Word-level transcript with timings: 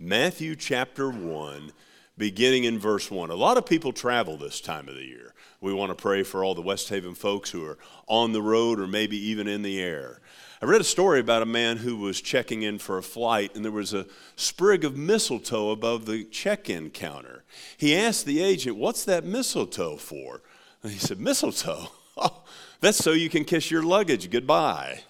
Matthew 0.00 0.54
chapter 0.54 1.10
1, 1.10 1.72
beginning 2.16 2.62
in 2.62 2.78
verse 2.78 3.10
1. 3.10 3.30
A 3.30 3.34
lot 3.34 3.56
of 3.56 3.66
people 3.66 3.92
travel 3.92 4.36
this 4.36 4.60
time 4.60 4.88
of 4.88 4.94
the 4.94 5.04
year. 5.04 5.34
We 5.60 5.74
want 5.74 5.90
to 5.90 6.00
pray 6.00 6.22
for 6.22 6.44
all 6.44 6.54
the 6.54 6.62
West 6.62 6.88
Haven 6.88 7.16
folks 7.16 7.50
who 7.50 7.64
are 7.64 7.78
on 8.06 8.30
the 8.30 8.40
road 8.40 8.78
or 8.78 8.86
maybe 8.86 9.16
even 9.16 9.48
in 9.48 9.62
the 9.62 9.82
air. 9.82 10.20
I 10.62 10.66
read 10.66 10.80
a 10.80 10.84
story 10.84 11.18
about 11.18 11.42
a 11.42 11.46
man 11.46 11.78
who 11.78 11.96
was 11.96 12.20
checking 12.20 12.62
in 12.62 12.78
for 12.78 12.96
a 12.96 13.02
flight, 13.02 13.56
and 13.56 13.64
there 13.64 13.72
was 13.72 13.92
a 13.92 14.06
sprig 14.36 14.84
of 14.84 14.96
mistletoe 14.96 15.70
above 15.70 16.06
the 16.06 16.22
check 16.22 16.70
in 16.70 16.90
counter. 16.90 17.42
He 17.76 17.96
asked 17.96 18.24
the 18.24 18.40
agent, 18.40 18.76
What's 18.76 19.04
that 19.04 19.24
mistletoe 19.24 19.96
for? 19.96 20.42
And 20.84 20.92
he 20.92 20.98
said, 20.98 21.18
Mistletoe? 21.18 21.88
Oh, 22.20 22.42
that's 22.80 22.98
so 22.98 23.12
you 23.12 23.30
can 23.30 23.44
kiss 23.44 23.70
your 23.70 23.84
luggage 23.84 24.28
goodbye. 24.28 25.02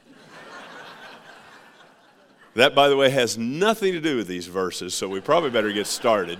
That, 2.58 2.74
by 2.74 2.88
the 2.88 2.96
way, 2.96 3.10
has 3.10 3.38
nothing 3.38 3.92
to 3.92 4.00
do 4.00 4.16
with 4.16 4.26
these 4.26 4.46
verses, 4.46 4.94
so 4.94 5.08
we 5.08 5.20
probably 5.20 5.50
better 5.50 5.72
get 5.72 5.86
started. 5.86 6.38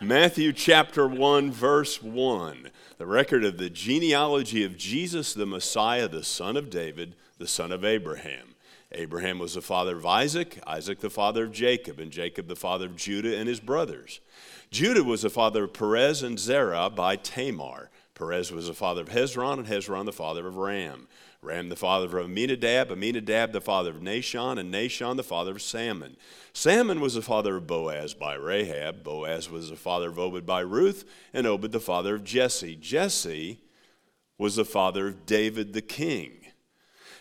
Matthew 0.00 0.52
chapter 0.52 1.06
1, 1.08 1.50
verse 1.50 2.02
1 2.02 2.70
the 2.98 3.06
record 3.06 3.44
of 3.44 3.58
the 3.58 3.70
genealogy 3.70 4.64
of 4.64 4.76
Jesus, 4.76 5.32
the 5.32 5.46
Messiah, 5.46 6.08
the 6.08 6.24
son 6.24 6.56
of 6.56 6.68
David, 6.68 7.14
the 7.38 7.46
son 7.46 7.70
of 7.70 7.84
Abraham. 7.84 8.56
Abraham 8.90 9.38
was 9.38 9.54
the 9.54 9.62
father 9.62 9.96
of 9.96 10.04
Isaac, 10.04 10.58
Isaac 10.66 10.98
the 10.98 11.10
father 11.10 11.44
of 11.44 11.52
Jacob, 11.52 12.00
and 12.00 12.10
Jacob 12.10 12.48
the 12.48 12.56
father 12.56 12.86
of 12.86 12.96
Judah 12.96 13.36
and 13.36 13.48
his 13.48 13.60
brothers. 13.60 14.18
Judah 14.72 15.04
was 15.04 15.22
the 15.22 15.30
father 15.30 15.64
of 15.64 15.72
Perez 15.72 16.24
and 16.24 16.40
Zerah 16.40 16.90
by 16.90 17.14
Tamar. 17.14 17.90
Perez 18.14 18.50
was 18.50 18.66
the 18.66 18.74
father 18.74 19.02
of 19.02 19.10
Hezron, 19.10 19.58
and 19.58 19.68
Hezron 19.68 20.04
the 20.04 20.12
father 20.12 20.48
of 20.48 20.56
Ram. 20.56 21.06
Ram 21.40 21.68
the 21.68 21.76
father 21.76 22.06
of 22.06 22.24
Amminadab, 22.24 22.90
Amminadab 22.90 23.52
the 23.52 23.60
father 23.60 23.90
of 23.90 24.00
Nahshon, 24.00 24.58
and 24.58 24.74
Nahshon 24.74 25.16
the 25.16 25.22
father 25.22 25.52
of 25.52 25.62
Salmon. 25.62 26.16
Salmon 26.52 27.00
was 27.00 27.14
the 27.14 27.22
father 27.22 27.56
of 27.56 27.66
Boaz 27.66 28.12
by 28.12 28.34
Rahab. 28.34 29.04
Boaz 29.04 29.48
was 29.48 29.70
the 29.70 29.76
father 29.76 30.08
of 30.08 30.18
Obed 30.18 30.44
by 30.44 30.60
Ruth, 30.60 31.04
and 31.32 31.46
Obed 31.46 31.70
the 31.70 31.80
father 31.80 32.16
of 32.16 32.24
Jesse. 32.24 32.74
Jesse 32.74 33.60
was 34.36 34.56
the 34.56 34.64
father 34.64 35.08
of 35.08 35.26
David 35.26 35.72
the 35.74 35.82
king. 35.82 36.32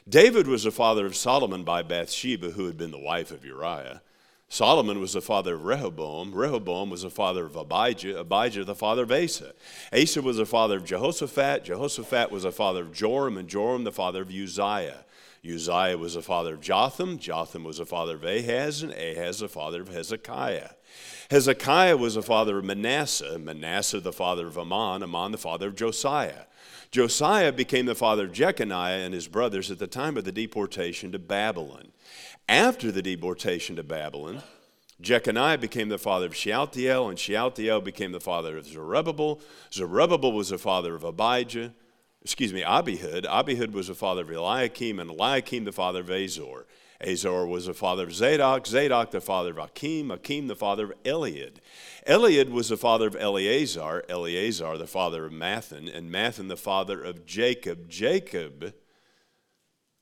David 0.10 0.48
was 0.48 0.64
the 0.64 0.72
father 0.72 1.06
of 1.06 1.16
Solomon 1.16 1.64
by 1.64 1.84
Bathsheba, 1.84 2.52
who 2.52 2.66
had 2.66 2.78
been 2.78 2.92
the 2.92 3.00
wife 3.00 3.30
of 3.30 3.46
Uriah. 3.46 4.02
Solomon 4.50 5.02
was 5.02 5.14
the 5.14 5.22
father 5.22 5.56
of 5.56 5.66
Rehoboam. 5.66 6.34
Rehoboam 6.34 6.90
was 6.90 7.02
the 7.02 7.10
father 7.10 7.46
of 7.46 7.58
Abijah. 7.58 8.18
Abijah, 8.18 8.64
the 8.64 8.76
father 8.76 9.04
of 9.04 9.12
Asa. 9.12 9.54
Asa 9.92 10.22
was 10.22 10.38
the 10.38 10.46
father 10.46 10.78
of 10.78 10.86
Jehoshaphat. 10.86 11.66
Jehoshaphat 11.66 12.32
was 12.32 12.44
the 12.44 12.52
father 12.54 12.84
of 12.84 12.94
Joram, 12.94 13.38
and 13.38 13.50
Joram 13.50 13.84
the 13.84 13.92
father 13.92 14.22
of 14.22 14.32
Uzziah. 14.32 15.04
Uzziah 15.46 15.98
was 15.98 16.14
the 16.14 16.22
father 16.22 16.54
of 16.54 16.62
Jotham. 16.62 17.20
Jotham 17.20 17.66
was 17.66 17.78
the 17.78 17.86
father 17.86 18.16
of 18.16 18.24
Ahaz, 18.24 18.84
and 18.84 18.94
Ahaz 18.94 19.40
the 19.40 19.50
father 19.50 19.82
of 19.82 19.90
Hezekiah. 19.90 20.70
Hezekiah 21.30 21.98
was 21.98 22.16
the 22.16 22.24
father 22.24 22.58
of 22.58 22.66
Manasseh. 22.66 23.38
Manasseh 23.38 24.00
the 24.00 24.14
father 24.14 24.48
of 24.48 24.58
Amon. 24.58 25.04
Amon 25.04 25.32
the 25.32 25.38
father 25.38 25.68
of 25.68 25.76
Josiah. 25.76 26.46
Josiah 26.90 27.52
became 27.52 27.86
the 27.86 27.96
father 27.96 28.26
of 28.26 28.32
Jeconiah 28.32 29.00
and 29.00 29.14
his 29.14 29.28
brothers 29.28 29.70
at 29.70 29.80
the 29.80 29.88
time 29.88 30.16
of 30.16 30.24
the 30.24 30.32
deportation 30.32 31.12
to 31.12 31.20
Babylon. 31.20 31.92
After 32.48 32.94
the 32.94 33.02
deportation 33.02 33.76
to 33.76 33.84
Babylon, 33.84 34.42
Jeconiah 35.02 35.58
became 35.58 35.90
the 35.90 35.98
father 35.98 36.28
of 36.28 36.36
Shealtiel, 36.36 37.10
and 37.10 37.20
Shealtiel 37.20 37.82
became 37.82 38.14
the 38.14 38.22
father 38.22 38.58
of 38.58 38.66
Zerubbabel. 38.66 39.42
Zerubbabel 39.72 40.32
was 40.32 40.50
the 40.50 40.58
father 40.58 40.96
of 40.96 41.04
Abijah, 41.04 41.74
excuse 42.24 42.54
me, 42.54 42.62
Abihud. 42.62 43.26
Abihud 43.26 43.74
was 43.74 43.88
the 43.88 43.96
father 43.96 44.22
of 44.22 44.32
Eliakim, 44.32 45.00
and 45.00 45.10
Eliakim 45.10 45.66
the 45.66 45.74
father 45.74 46.00
of 46.00 46.10
Azor. 46.10 46.66
Azor 47.02 47.46
was 47.46 47.68
the 47.68 47.74
father 47.74 48.04
of 48.04 48.14
Zadok, 48.14 48.66
Zadok 48.66 49.12
the 49.12 49.22
father 49.22 49.52
of 49.52 49.58
Akim, 49.58 50.12
Akim 50.12 50.48
the 50.48 50.56
father 50.56 50.86
of 50.86 51.04
Eliud. 51.04 51.58
Eliud 52.08 52.50
was 52.50 52.70
the 52.70 52.78
father 52.78 53.08
of 53.08 53.16
Eleazar, 53.16 54.04
Eleazar 54.10 54.78
the 54.78 54.88
father 54.88 55.26
of 55.26 55.32
Matthan, 55.32 55.94
and 55.94 56.12
Matthan 56.12 56.48
the 56.48 56.58
father 56.58 57.02
of 57.02 57.26
Jacob. 57.26 57.90
Jacob 57.90 58.74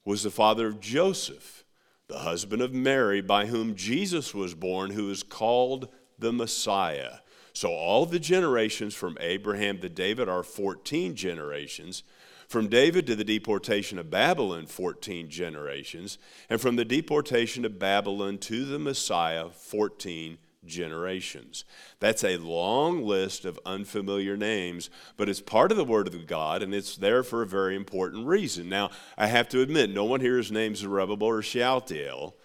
was 0.05 0.23
the 0.23 0.31
father 0.31 0.67
of 0.67 0.79
Joseph 0.79 1.65
the 2.07 2.19
husband 2.19 2.61
of 2.61 2.73
Mary, 2.73 3.21
by 3.21 3.47
whom 3.47 3.75
Jesus 3.75 4.33
was 4.33 4.53
born, 4.53 4.91
who 4.91 5.09
is 5.09 5.23
called 5.23 5.89
the 6.19 6.31
Messiah. 6.31 7.17
So 7.53 7.69
all 7.69 8.05
the 8.05 8.19
generations 8.19 8.93
from 8.93 9.17
Abraham 9.19 9.79
to 9.79 9.89
David 9.89 10.29
are 10.29 10.43
14 10.43 11.15
generations. 11.15 12.03
From 12.47 12.67
David 12.67 13.07
to 13.07 13.15
the 13.15 13.23
deportation 13.23 13.97
of 13.97 14.11
Babylon, 14.11 14.65
14 14.67 15.29
generations. 15.29 16.17
And 16.49 16.61
from 16.61 16.75
the 16.75 16.85
deportation 16.85 17.65
of 17.65 17.79
Babylon 17.79 18.37
to 18.39 18.65
the 18.65 18.79
Messiah, 18.79 19.49
14 19.49 20.37
generations. 20.65 21.63
That's 21.99 22.23
a 22.23 22.37
long 22.37 23.03
list 23.03 23.45
of 23.45 23.59
unfamiliar 23.65 24.35
names, 24.35 24.89
but 25.17 25.29
it's 25.29 25.41
part 25.41 25.71
of 25.71 25.77
the 25.77 25.85
Word 25.85 26.07
of 26.07 26.27
God, 26.27 26.63
and 26.63 26.73
it's 26.73 26.95
there 26.95 27.23
for 27.23 27.41
a 27.41 27.47
very 27.47 27.75
important 27.75 28.27
reason. 28.27 28.67
Now, 28.69 28.89
I 29.17 29.27
have 29.27 29.47
to 29.49 29.61
admit, 29.61 29.89
no 29.89 30.05
one 30.05 30.21
here 30.21 30.39
is 30.39 30.51
named 30.51 30.77
Zerubbabel 30.77 31.27
or 31.27 31.41
Shealtiel. 31.41 32.35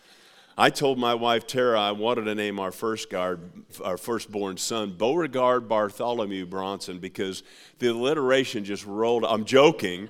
I 0.59 0.71
told 0.71 0.99
my 0.99 1.15
wife 1.15 1.47
Tara 1.47 1.81
I 1.81 1.93
wanted 1.93 2.25
to 2.25 2.35
name 2.35 2.59
our 2.59 2.73
first 2.73 3.09
guard, 3.11 3.41
our 3.83 3.97
firstborn 3.97 4.57
son 4.57 4.95
Beauregard 4.97 5.69
Bartholomew 5.69 6.47
Bronson 6.47 6.99
because 6.99 7.43
the 7.79 7.89
alliteration 7.89 8.65
just 8.65 8.85
rolled. 8.85 9.25
I'm 9.25 9.45
joking. 9.45 10.09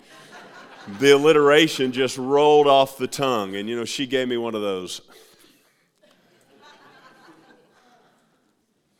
the 0.98 1.14
alliteration 1.14 1.92
just 1.92 2.18
rolled 2.18 2.66
off 2.66 2.98
the 2.98 3.06
tongue, 3.06 3.54
and 3.54 3.68
you 3.68 3.76
know 3.76 3.84
she 3.84 4.06
gave 4.06 4.28
me 4.28 4.36
one 4.36 4.54
of 4.54 4.62
those. 4.62 5.02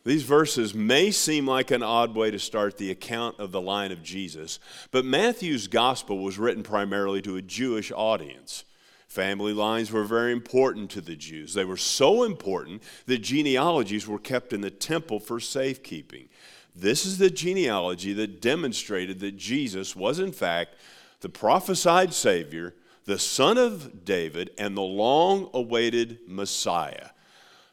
These 0.03 0.23
verses 0.23 0.73
may 0.73 1.11
seem 1.11 1.45
like 1.45 1.69
an 1.69 1.83
odd 1.83 2.15
way 2.15 2.31
to 2.31 2.39
start 2.39 2.77
the 2.77 2.89
account 2.89 3.39
of 3.39 3.51
the 3.51 3.61
line 3.61 3.91
of 3.91 4.01
Jesus, 4.01 4.59
but 4.89 5.05
Matthew's 5.05 5.67
gospel 5.67 6.19
was 6.19 6.39
written 6.39 6.63
primarily 6.63 7.21
to 7.21 7.35
a 7.35 7.41
Jewish 7.41 7.91
audience. 7.91 8.63
Family 9.11 9.51
lines 9.51 9.91
were 9.91 10.05
very 10.05 10.31
important 10.31 10.89
to 10.91 11.01
the 11.01 11.17
Jews. 11.17 11.53
They 11.53 11.65
were 11.65 11.75
so 11.75 12.23
important 12.23 12.81
that 13.07 13.17
genealogies 13.17 14.07
were 14.07 14.17
kept 14.17 14.53
in 14.53 14.61
the 14.61 14.71
temple 14.71 15.19
for 15.19 15.41
safekeeping. 15.41 16.29
This 16.73 17.05
is 17.05 17.17
the 17.17 17.29
genealogy 17.29 18.13
that 18.13 18.39
demonstrated 18.39 19.19
that 19.19 19.35
Jesus 19.35 19.97
was, 19.97 20.17
in 20.17 20.31
fact, 20.31 20.75
the 21.19 21.27
prophesied 21.27 22.13
Savior, 22.13 22.73
the 23.03 23.19
son 23.19 23.57
of 23.57 24.05
David, 24.05 24.51
and 24.57 24.77
the 24.77 24.81
long 24.81 25.49
awaited 25.53 26.19
Messiah. 26.25 27.09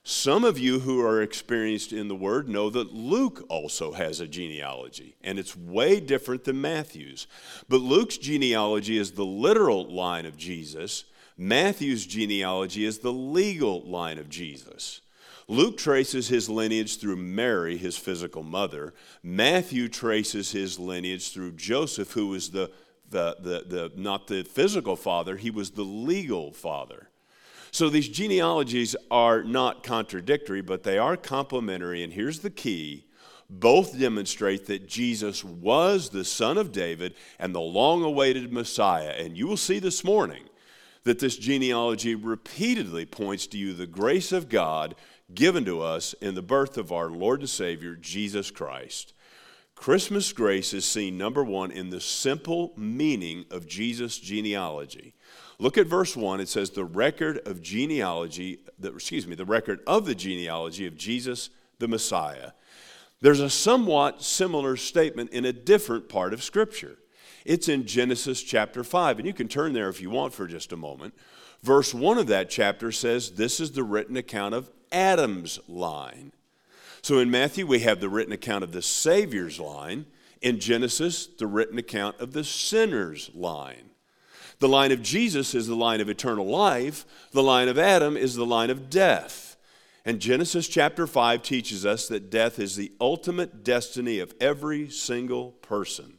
Some 0.02 0.42
of 0.42 0.58
you 0.58 0.80
who 0.80 1.00
are 1.02 1.22
experienced 1.22 1.92
in 1.92 2.08
the 2.08 2.16
Word 2.16 2.48
know 2.48 2.68
that 2.68 2.92
Luke 2.92 3.46
also 3.48 3.92
has 3.92 4.18
a 4.18 4.26
genealogy, 4.26 5.14
and 5.22 5.38
it's 5.38 5.56
way 5.56 6.00
different 6.00 6.42
than 6.42 6.60
Matthew's. 6.60 7.28
But 7.68 7.80
Luke's 7.80 8.18
genealogy 8.18 8.98
is 8.98 9.12
the 9.12 9.24
literal 9.24 9.86
line 9.88 10.26
of 10.26 10.36
Jesus, 10.36 11.04
Matthew's 11.38 12.04
genealogy 12.04 12.84
is 12.84 12.98
the 12.98 13.12
legal 13.12 13.82
line 13.82 14.18
of 14.18 14.28
Jesus. 14.28 15.00
Luke 15.46 15.78
traces 15.78 16.28
his 16.28 16.50
lineage 16.50 16.98
through 16.98 17.16
Mary, 17.16 17.78
his 17.78 17.96
physical 17.96 18.42
mother. 18.42 18.92
Matthew 19.22 19.88
traces 19.88 20.50
his 20.50 20.78
lineage 20.78 21.32
through 21.32 21.52
Joseph, 21.52 22.12
who 22.12 22.26
was 22.26 22.50
the, 22.50 22.70
the, 23.08 23.36
the, 23.40 23.64
the 23.66 23.92
not 23.96 24.26
the 24.26 24.42
physical 24.42 24.96
father, 24.96 25.36
he 25.36 25.50
was 25.50 25.70
the 25.70 25.82
legal 25.82 26.52
father. 26.52 27.08
So 27.70 27.88
these 27.88 28.08
genealogies 28.08 28.96
are 29.10 29.42
not 29.42 29.82
contradictory, 29.82 30.60
but 30.60 30.82
they 30.82 30.98
are 30.98 31.16
complementary. 31.16 32.02
And 32.02 32.12
here's 32.12 32.40
the 32.40 32.50
key 32.50 33.04
both 33.50 33.98
demonstrate 33.98 34.66
that 34.66 34.86
Jesus 34.86 35.42
was 35.42 36.10
the 36.10 36.24
son 36.24 36.58
of 36.58 36.72
David 36.72 37.14
and 37.38 37.54
the 37.54 37.60
long 37.60 38.02
awaited 38.02 38.52
Messiah. 38.52 39.14
And 39.18 39.38
you 39.38 39.46
will 39.46 39.56
see 39.56 39.78
this 39.78 40.04
morning 40.04 40.47
that 41.04 41.18
this 41.18 41.36
genealogy 41.36 42.14
repeatedly 42.14 43.06
points 43.06 43.46
to 43.48 43.58
you 43.58 43.72
the 43.72 43.86
grace 43.86 44.32
of 44.32 44.48
God 44.48 44.94
given 45.34 45.64
to 45.64 45.82
us 45.82 46.14
in 46.14 46.34
the 46.34 46.42
birth 46.42 46.78
of 46.78 46.92
our 46.92 47.10
Lord 47.10 47.40
and 47.40 47.48
Savior, 47.48 47.94
Jesus 47.94 48.50
Christ. 48.50 49.12
Christmas 49.74 50.32
grace 50.32 50.74
is 50.74 50.84
seen, 50.84 51.16
number 51.16 51.44
one, 51.44 51.70
in 51.70 51.90
the 51.90 52.00
simple 52.00 52.72
meaning 52.76 53.44
of 53.50 53.68
Jesus' 53.68 54.18
genealogy. 54.18 55.14
Look 55.60 55.78
at 55.78 55.86
verse 55.86 56.16
1. 56.16 56.40
It 56.40 56.48
says, 56.48 56.70
The 56.70 56.84
record 56.84 57.40
of 57.46 57.62
genealogy, 57.62 58.58
the, 58.78 58.92
excuse 58.92 59.26
me, 59.26 59.36
the 59.36 59.44
record 59.44 59.80
of 59.86 60.04
the 60.04 60.14
genealogy 60.14 60.86
of 60.86 60.96
Jesus 60.96 61.50
the 61.78 61.88
Messiah. 61.88 62.52
There's 63.20 63.40
a 63.40 63.50
somewhat 63.50 64.22
similar 64.22 64.76
statement 64.76 65.30
in 65.30 65.44
a 65.44 65.52
different 65.52 66.08
part 66.08 66.32
of 66.32 66.42
Scripture. 66.42 66.98
It's 67.48 67.66
in 67.66 67.86
Genesis 67.86 68.42
chapter 68.42 68.84
5, 68.84 69.18
and 69.18 69.26
you 69.26 69.32
can 69.32 69.48
turn 69.48 69.72
there 69.72 69.88
if 69.88 70.02
you 70.02 70.10
want 70.10 70.34
for 70.34 70.46
just 70.46 70.70
a 70.70 70.76
moment. 70.76 71.14
Verse 71.62 71.94
1 71.94 72.18
of 72.18 72.26
that 72.26 72.50
chapter 72.50 72.92
says, 72.92 73.30
This 73.30 73.58
is 73.58 73.72
the 73.72 73.82
written 73.82 74.18
account 74.18 74.54
of 74.54 74.70
Adam's 74.92 75.58
line. 75.66 76.32
So 77.00 77.20
in 77.20 77.30
Matthew, 77.30 77.66
we 77.66 77.78
have 77.78 78.00
the 78.00 78.10
written 78.10 78.34
account 78.34 78.64
of 78.64 78.72
the 78.72 78.82
Savior's 78.82 79.58
line. 79.58 80.04
In 80.42 80.60
Genesis, 80.60 81.26
the 81.26 81.46
written 81.46 81.78
account 81.78 82.20
of 82.20 82.34
the 82.34 82.44
sinner's 82.44 83.30
line. 83.34 83.92
The 84.58 84.68
line 84.68 84.92
of 84.92 85.00
Jesus 85.00 85.54
is 85.54 85.66
the 85.66 85.74
line 85.74 86.02
of 86.02 86.10
eternal 86.10 86.46
life, 86.46 87.06
the 87.32 87.42
line 87.42 87.68
of 87.68 87.78
Adam 87.78 88.14
is 88.14 88.34
the 88.34 88.44
line 88.44 88.68
of 88.68 88.90
death. 88.90 89.56
And 90.04 90.20
Genesis 90.20 90.68
chapter 90.68 91.06
5 91.06 91.42
teaches 91.42 91.86
us 91.86 92.08
that 92.08 92.28
death 92.28 92.58
is 92.58 92.76
the 92.76 92.92
ultimate 93.00 93.64
destiny 93.64 94.18
of 94.18 94.34
every 94.38 94.90
single 94.90 95.52
person. 95.52 96.17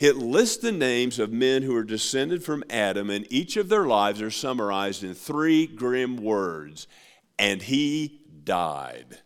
It 0.00 0.16
lists 0.16 0.56
the 0.56 0.72
names 0.72 1.18
of 1.18 1.30
men 1.30 1.62
who 1.62 1.76
are 1.76 1.84
descended 1.84 2.42
from 2.42 2.64
Adam, 2.68 3.10
and 3.10 3.30
each 3.30 3.56
of 3.56 3.68
their 3.68 3.84
lives 3.84 4.20
are 4.20 4.30
summarized 4.30 5.04
in 5.04 5.14
three 5.14 5.66
grim 5.66 6.16
words 6.16 6.88
and 7.40 7.62
he 7.62 8.20
died. 8.44 9.20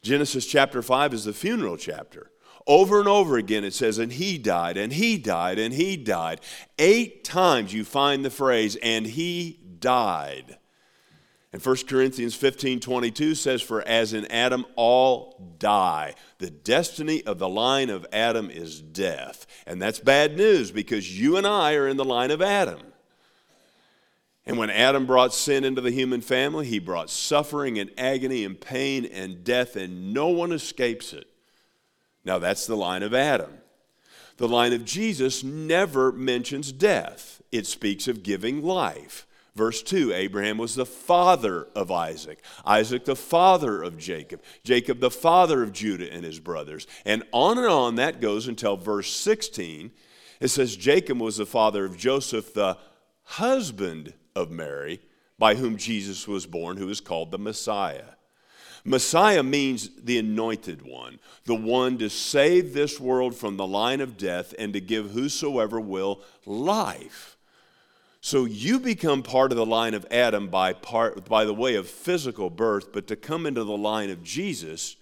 Genesis 0.00 0.46
chapter 0.46 0.80
5 0.80 1.12
is 1.12 1.24
the 1.24 1.34
funeral 1.34 1.76
chapter. 1.76 2.30
Over 2.66 2.98
and 2.98 3.08
over 3.08 3.36
again 3.36 3.62
it 3.62 3.74
says, 3.74 3.98
and 3.98 4.12
he 4.12 4.38
died, 4.38 4.78
and 4.78 4.92
he 4.92 5.18
died, 5.18 5.58
and 5.58 5.74
he 5.74 5.98
died. 5.98 6.40
Eight 6.78 7.24
times 7.24 7.74
you 7.74 7.84
find 7.84 8.24
the 8.24 8.30
phrase, 8.30 8.76
and 8.82 9.06
he 9.06 9.60
died. 9.78 10.56
And 11.52 11.64
1 11.64 11.76
Corinthians 11.88 12.34
15 12.34 12.80
22 12.80 13.34
says, 13.34 13.62
For 13.62 13.86
as 13.86 14.12
in 14.12 14.26
Adam 14.26 14.66
all 14.76 15.54
die, 15.58 16.14
the 16.38 16.50
destiny 16.50 17.22
of 17.24 17.38
the 17.38 17.48
line 17.48 17.88
of 17.88 18.06
Adam 18.12 18.50
is 18.50 18.82
death. 18.82 19.46
And 19.66 19.80
that's 19.80 19.98
bad 19.98 20.36
news 20.36 20.70
because 20.70 21.18
you 21.18 21.36
and 21.36 21.46
I 21.46 21.74
are 21.74 21.88
in 21.88 21.96
the 21.96 22.04
line 22.04 22.30
of 22.30 22.42
Adam. 22.42 22.80
And 24.44 24.58
when 24.58 24.70
Adam 24.70 25.04
brought 25.04 25.34
sin 25.34 25.62
into 25.62 25.82
the 25.82 25.90
human 25.90 26.22
family, 26.22 26.66
he 26.66 26.78
brought 26.78 27.10
suffering 27.10 27.78
and 27.78 27.90
agony 27.98 28.44
and 28.44 28.58
pain 28.58 29.04
and 29.04 29.44
death, 29.44 29.76
and 29.76 30.14
no 30.14 30.28
one 30.28 30.52
escapes 30.52 31.12
it. 31.12 31.26
Now, 32.24 32.38
that's 32.38 32.66
the 32.66 32.76
line 32.76 33.02
of 33.02 33.12
Adam. 33.12 33.58
The 34.38 34.48
line 34.48 34.72
of 34.72 34.86
Jesus 34.86 35.44
never 35.44 36.12
mentions 36.12 36.72
death, 36.72 37.42
it 37.52 37.66
speaks 37.66 38.08
of 38.08 38.22
giving 38.22 38.62
life. 38.62 39.26
Verse 39.58 39.82
2 39.82 40.12
Abraham 40.12 40.56
was 40.56 40.76
the 40.76 40.86
father 40.86 41.66
of 41.74 41.90
Isaac, 41.90 42.38
Isaac 42.64 43.04
the 43.04 43.16
father 43.16 43.82
of 43.82 43.98
Jacob, 43.98 44.40
Jacob 44.62 45.00
the 45.00 45.10
father 45.10 45.64
of 45.64 45.72
Judah 45.72 46.12
and 46.12 46.24
his 46.24 46.38
brothers. 46.38 46.86
And 47.04 47.24
on 47.32 47.58
and 47.58 47.66
on 47.66 47.96
that 47.96 48.20
goes 48.20 48.46
until 48.46 48.76
verse 48.76 49.10
16. 49.10 49.90
It 50.40 50.48
says 50.48 50.76
Jacob 50.76 51.18
was 51.18 51.38
the 51.38 51.44
father 51.44 51.84
of 51.84 51.96
Joseph, 51.96 52.54
the 52.54 52.78
husband 53.24 54.14
of 54.36 54.52
Mary, 54.52 55.00
by 55.40 55.56
whom 55.56 55.76
Jesus 55.76 56.28
was 56.28 56.46
born, 56.46 56.76
who 56.76 56.88
is 56.88 57.00
called 57.00 57.32
the 57.32 57.38
Messiah. 57.38 58.14
Messiah 58.84 59.42
means 59.42 59.90
the 60.00 60.18
anointed 60.18 60.82
one, 60.82 61.18
the 61.46 61.56
one 61.56 61.98
to 61.98 62.08
save 62.08 62.74
this 62.74 63.00
world 63.00 63.34
from 63.34 63.56
the 63.56 63.66
line 63.66 64.00
of 64.00 64.16
death 64.16 64.54
and 64.56 64.72
to 64.72 64.80
give 64.80 65.10
whosoever 65.10 65.80
will 65.80 66.22
life. 66.46 67.37
So 68.20 68.44
you 68.44 68.80
become 68.80 69.22
part 69.22 69.52
of 69.52 69.56
the 69.56 69.66
line 69.66 69.94
of 69.94 70.06
Adam 70.10 70.48
by, 70.48 70.72
part, 70.72 71.24
by 71.28 71.44
the 71.44 71.54
way 71.54 71.76
of 71.76 71.88
physical 71.88 72.50
birth, 72.50 72.92
but 72.92 73.06
to 73.06 73.16
come 73.16 73.46
into 73.46 73.64
the 73.64 73.76
line 73.76 74.10
of 74.10 74.24
Jesus, 74.24 74.96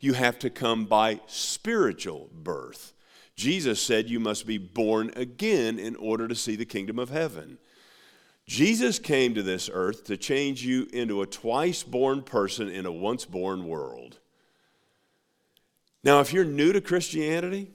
you 0.00 0.12
have 0.12 0.38
to 0.40 0.50
come 0.50 0.84
by 0.84 1.20
spiritual 1.26 2.28
birth. 2.32 2.92
Jesus 3.34 3.80
said 3.80 4.10
you 4.10 4.20
must 4.20 4.46
be 4.46 4.58
born 4.58 5.12
again 5.16 5.78
in 5.78 5.96
order 5.96 6.28
to 6.28 6.34
see 6.34 6.56
the 6.56 6.64
kingdom 6.64 6.98
of 6.98 7.08
heaven. 7.08 7.58
Jesus 8.46 8.98
came 8.98 9.34
to 9.34 9.42
this 9.42 9.68
earth 9.72 10.04
to 10.04 10.16
change 10.16 10.64
you 10.64 10.88
into 10.92 11.22
a 11.22 11.26
twice 11.26 11.82
born 11.82 12.22
person 12.22 12.68
in 12.68 12.86
a 12.86 12.92
once 12.92 13.24
born 13.24 13.66
world. 13.66 14.18
Now, 16.02 16.20
if 16.20 16.32
you're 16.32 16.44
new 16.44 16.72
to 16.72 16.80
Christianity, 16.80 17.70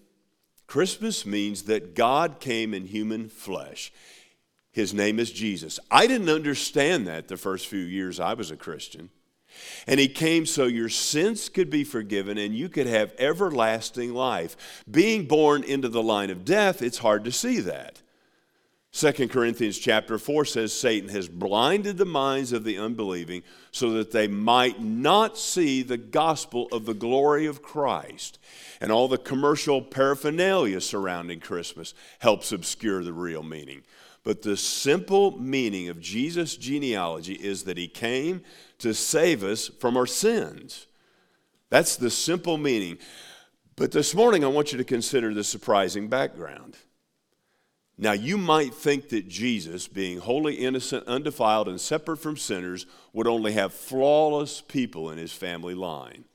Christmas 0.65 1.25
means 1.25 1.63
that 1.63 1.93
God 1.93 2.39
came 2.39 2.73
in 2.73 2.87
human 2.87 3.29
flesh. 3.29 3.91
His 4.73 4.93
name 4.93 5.19
is 5.19 5.31
Jesus. 5.31 5.79
I 5.89 6.07
didn't 6.07 6.29
understand 6.29 7.07
that 7.07 7.27
the 7.27 7.37
first 7.37 7.67
few 7.67 7.79
years 7.79 8.19
I 8.19 8.33
was 8.33 8.51
a 8.51 8.57
Christian. 8.57 9.11
And 9.85 9.99
he 9.99 10.07
came 10.07 10.47
so 10.47 10.65
your 10.65 10.89
sins 10.89 11.47
could 11.47 11.69
be 11.69 11.83
forgiven 11.83 12.39
and 12.39 12.55
you 12.55 12.69
could 12.69 12.87
have 12.87 13.13
everlasting 13.19 14.15
life. 14.15 14.83
Being 14.89 15.27
born 15.27 15.63
into 15.63 15.89
the 15.89 16.01
line 16.01 16.31
of 16.31 16.43
death, 16.43 16.81
it's 16.81 16.97
hard 16.97 17.23
to 17.25 17.31
see 17.31 17.59
that. 17.59 18.01
2 18.93 19.27
Corinthians 19.27 19.79
chapter 19.79 20.19
4 20.19 20.45
says 20.45 20.71
Satan 20.71 21.09
has 21.09 21.27
blinded 21.27 21.97
the 21.97 22.05
minds 22.05 22.51
of 22.51 22.63
the 22.63 22.77
unbelieving 22.77 23.41
so 23.71 23.91
that 23.91 24.11
they 24.11 24.27
might 24.27 24.81
not 24.81 25.37
see 25.37 25.81
the 25.81 25.97
gospel 25.97 26.67
of 26.71 26.85
the 26.85 26.93
glory 26.93 27.47
of 27.47 27.63
Christ. 27.63 28.37
And 28.79 28.91
all 28.91 29.07
the 29.07 29.17
commercial 29.17 29.81
paraphernalia 29.81 30.81
surrounding 30.81 31.39
Christmas 31.39 31.95
helps 32.19 32.51
obscure 32.51 33.03
the 33.03 33.13
real 33.13 33.43
meaning. 33.43 33.81
But 34.23 34.41
the 34.41 34.55
simple 34.55 35.37
meaning 35.37 35.89
of 35.89 35.99
Jesus' 35.99 36.55
genealogy 36.55 37.33
is 37.33 37.63
that 37.63 37.77
he 37.77 37.87
came 37.87 38.41
to 38.79 38.93
save 38.93 39.43
us 39.43 39.67
from 39.67 39.97
our 39.97 40.07
sins. 40.07 40.87
That's 41.69 41.97
the 41.97 42.09
simple 42.09 42.57
meaning. 42.57 42.99
But 43.75 43.91
this 43.91 44.15
morning, 44.15 44.43
I 44.43 44.47
want 44.47 44.71
you 44.71 44.77
to 44.77 44.83
consider 44.83 45.33
the 45.33 45.43
surprising 45.43 46.07
background. 46.07 46.77
Now, 47.97 48.13
you 48.13 48.37
might 48.37 48.73
think 48.73 49.09
that 49.09 49.27
Jesus, 49.27 49.87
being 49.87 50.19
wholly 50.19 50.55
innocent, 50.55 51.07
undefiled, 51.07 51.67
and 51.67 51.79
separate 51.79 52.17
from 52.17 52.37
sinners, 52.37 52.85
would 53.11 53.27
only 53.27 53.51
have 53.53 53.73
flawless 53.73 54.61
people 54.61 55.09
in 55.11 55.17
his 55.17 55.33
family 55.33 55.75
line. 55.75 56.25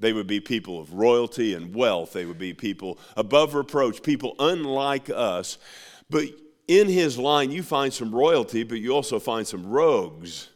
They 0.00 0.12
would 0.12 0.26
be 0.26 0.40
people 0.40 0.80
of 0.80 0.94
royalty 0.94 1.54
and 1.54 1.74
wealth. 1.74 2.14
They 2.14 2.24
would 2.24 2.38
be 2.38 2.54
people 2.54 2.98
above 3.16 3.54
reproach, 3.54 4.02
people 4.02 4.34
unlike 4.38 5.10
us. 5.10 5.58
But 6.08 6.24
in 6.70 6.88
his 6.88 7.18
line, 7.18 7.50
you 7.50 7.64
find 7.64 7.92
some 7.92 8.14
royalty, 8.14 8.62
but 8.62 8.78
you 8.78 8.92
also 8.92 9.18
find 9.18 9.44
some 9.44 9.66
rogues. 9.66 10.50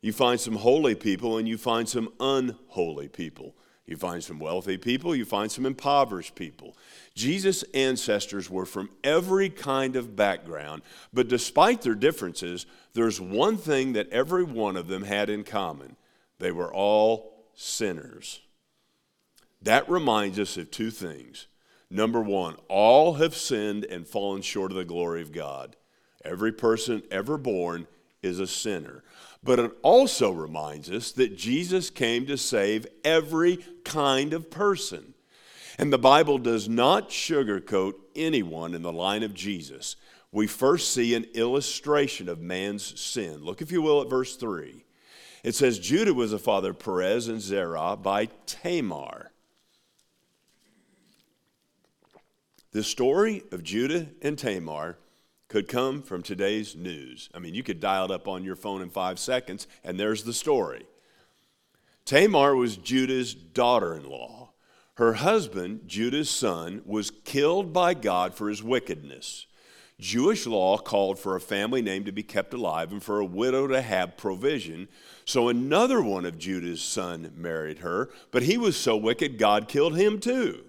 You 0.00 0.12
find 0.12 0.38
some 0.38 0.54
holy 0.54 0.94
people 0.94 1.38
and 1.38 1.48
you 1.48 1.58
find 1.58 1.88
some 1.88 2.10
unholy 2.20 3.08
people. 3.08 3.56
You 3.84 3.96
find 3.96 4.22
some 4.22 4.38
wealthy 4.38 4.78
people, 4.78 5.14
you 5.16 5.24
find 5.24 5.50
some 5.50 5.66
impoverished 5.66 6.36
people. 6.36 6.76
Jesus' 7.16 7.64
ancestors 7.74 8.48
were 8.48 8.64
from 8.64 8.90
every 9.02 9.50
kind 9.50 9.96
of 9.96 10.14
background, 10.14 10.82
but 11.12 11.26
despite 11.26 11.82
their 11.82 11.96
differences, 11.96 12.64
there's 12.92 13.20
one 13.20 13.56
thing 13.56 13.94
that 13.94 14.08
every 14.10 14.44
one 14.44 14.76
of 14.76 14.86
them 14.86 15.02
had 15.02 15.28
in 15.28 15.42
common 15.42 15.96
they 16.38 16.52
were 16.52 16.72
all 16.72 17.46
sinners. 17.54 18.40
That 19.62 19.88
reminds 19.90 20.38
us 20.38 20.56
of 20.56 20.70
two 20.70 20.90
things. 20.92 21.48
Number 21.94 22.20
one, 22.20 22.56
all 22.66 23.14
have 23.14 23.36
sinned 23.36 23.84
and 23.84 24.04
fallen 24.04 24.42
short 24.42 24.72
of 24.72 24.76
the 24.76 24.84
glory 24.84 25.22
of 25.22 25.30
God. 25.30 25.76
Every 26.24 26.50
person 26.50 27.04
ever 27.08 27.38
born 27.38 27.86
is 28.20 28.40
a 28.40 28.48
sinner. 28.48 29.04
But 29.44 29.60
it 29.60 29.70
also 29.82 30.32
reminds 30.32 30.90
us 30.90 31.12
that 31.12 31.36
Jesus 31.36 31.90
came 31.90 32.26
to 32.26 32.36
save 32.36 32.84
every 33.04 33.58
kind 33.84 34.32
of 34.32 34.50
person. 34.50 35.14
And 35.78 35.92
the 35.92 35.98
Bible 35.98 36.38
does 36.38 36.68
not 36.68 37.10
sugarcoat 37.10 37.94
anyone 38.16 38.74
in 38.74 38.82
the 38.82 38.92
line 38.92 39.22
of 39.22 39.32
Jesus. 39.32 39.94
We 40.32 40.48
first 40.48 40.92
see 40.92 41.14
an 41.14 41.26
illustration 41.32 42.28
of 42.28 42.40
man's 42.40 43.00
sin. 43.00 43.44
Look, 43.44 43.62
if 43.62 43.70
you 43.70 43.82
will, 43.82 44.02
at 44.02 44.10
verse 44.10 44.34
3. 44.34 44.84
It 45.44 45.54
says, 45.54 45.78
Judah 45.78 46.14
was 46.14 46.32
the 46.32 46.40
father 46.40 46.70
of 46.70 46.80
Perez 46.80 47.28
and 47.28 47.40
Zerah 47.40 47.96
by 47.96 48.30
Tamar. 48.46 49.30
The 52.74 52.82
story 52.82 53.44
of 53.52 53.62
Judah 53.62 54.08
and 54.20 54.36
Tamar 54.36 54.98
could 55.46 55.68
come 55.68 56.02
from 56.02 56.22
today's 56.22 56.74
news. 56.74 57.30
I 57.32 57.38
mean, 57.38 57.54
you 57.54 57.62
could 57.62 57.78
dial 57.78 58.06
it 58.06 58.10
up 58.10 58.26
on 58.26 58.42
your 58.42 58.56
phone 58.56 58.82
in 58.82 58.90
five 58.90 59.20
seconds, 59.20 59.68
and 59.84 59.98
there's 59.98 60.24
the 60.24 60.32
story. 60.32 60.84
Tamar 62.04 62.56
was 62.56 62.76
Judah's 62.76 63.32
daughter 63.32 63.94
in 63.94 64.10
law. 64.10 64.54
Her 64.94 65.12
husband, 65.12 65.82
Judah's 65.86 66.28
son, 66.28 66.82
was 66.84 67.12
killed 67.12 67.72
by 67.72 67.94
God 67.94 68.34
for 68.34 68.48
his 68.48 68.60
wickedness. 68.60 69.46
Jewish 70.00 70.44
law 70.44 70.76
called 70.76 71.20
for 71.20 71.36
a 71.36 71.40
family 71.40 71.80
name 71.80 72.04
to 72.06 72.12
be 72.12 72.24
kept 72.24 72.52
alive 72.52 72.90
and 72.90 73.00
for 73.00 73.20
a 73.20 73.24
widow 73.24 73.68
to 73.68 73.82
have 73.82 74.16
provision. 74.16 74.88
So 75.24 75.48
another 75.48 76.02
one 76.02 76.24
of 76.24 76.40
Judah's 76.40 76.82
son 76.82 77.30
married 77.36 77.78
her, 77.78 78.10
but 78.32 78.42
he 78.42 78.58
was 78.58 78.76
so 78.76 78.96
wicked 78.96 79.38
God 79.38 79.68
killed 79.68 79.96
him 79.96 80.18
too. 80.18 80.64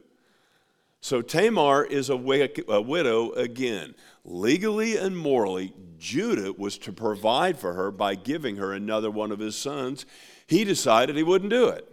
So 1.06 1.22
Tamar 1.22 1.86
is 1.86 2.10
a, 2.10 2.18
widow 2.18 3.32
again. 3.34 3.94
Legally 4.24 4.98
and 4.98 5.16
morally, 5.16 5.72
Judah 6.00 6.52
was 6.52 6.80
to 6.80 6.92
provide 6.92 7.60
for 7.60 7.76
her 7.76 7.92
by 7.92 8.16
giving 8.16 8.56
her 8.56 8.74
another 8.74 9.12
one 9.12 9.32
of 9.32 9.38
his 9.38 9.56
sons. 9.56 10.08
He 10.48 10.64
decided 10.64 11.16
he 11.16 11.22
wouldn't 11.22 11.52
do 11.52 11.68
it. 11.68 11.88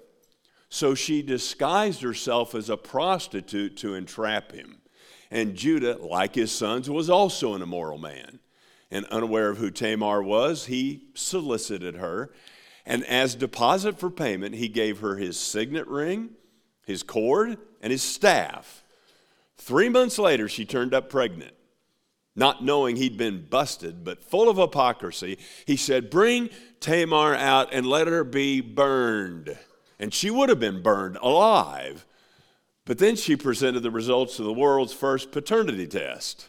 So 0.70 0.94
she 0.94 1.20
disguised 1.20 2.00
herself 2.00 2.54
as 2.54 2.70
a 2.70 2.78
prostitute 2.78 3.76
to 3.76 3.92
entrap 3.92 4.52
him. 4.52 4.78
And 5.30 5.56
Judah, 5.56 5.98
like 6.00 6.34
his 6.34 6.50
sons, 6.50 6.88
was 6.88 7.10
also 7.10 7.52
an 7.52 7.60
immoral 7.60 7.98
man. 7.98 8.38
And 8.90 9.04
unaware 9.10 9.50
of 9.50 9.58
who 9.58 9.70
Tamar 9.70 10.22
was, 10.22 10.64
he 10.64 11.02
solicited 11.12 11.96
her. 11.96 12.32
And 12.86 13.04
as 13.04 13.34
deposit 13.34 13.98
for 13.98 14.08
payment, 14.08 14.54
he 14.54 14.68
gave 14.68 15.00
her 15.00 15.16
his 15.16 15.38
signet 15.38 15.86
ring, 15.86 16.30
his 16.86 17.02
cord, 17.02 17.58
and 17.82 17.90
his 17.90 18.02
staff. 18.02 18.81
Three 19.62 19.88
months 19.88 20.18
later, 20.18 20.48
she 20.48 20.64
turned 20.64 20.92
up 20.92 21.08
pregnant. 21.08 21.54
not 22.34 22.64
knowing 22.64 22.96
he'd 22.96 23.16
been 23.16 23.46
busted, 23.48 24.02
but 24.02 24.24
full 24.24 24.48
of 24.48 24.56
hypocrisy, 24.56 25.38
he 25.66 25.76
said, 25.76 26.10
Bring 26.10 26.48
Tamar 26.80 27.34
out 27.34 27.68
and 27.72 27.86
let 27.86 28.08
her 28.08 28.24
be 28.24 28.60
burned. 28.60 29.56
And 30.00 30.12
she 30.12 30.30
would 30.30 30.48
have 30.48 30.58
been 30.58 30.82
burned 30.82 31.16
alive. 31.22 32.06
But 32.86 32.98
then 32.98 33.14
she 33.14 33.36
presented 33.36 33.80
the 33.80 33.90
results 33.90 34.38
of 34.40 34.46
the 34.46 34.52
world's 34.52 34.94
first 34.94 35.30
paternity 35.30 35.86
test. 35.86 36.48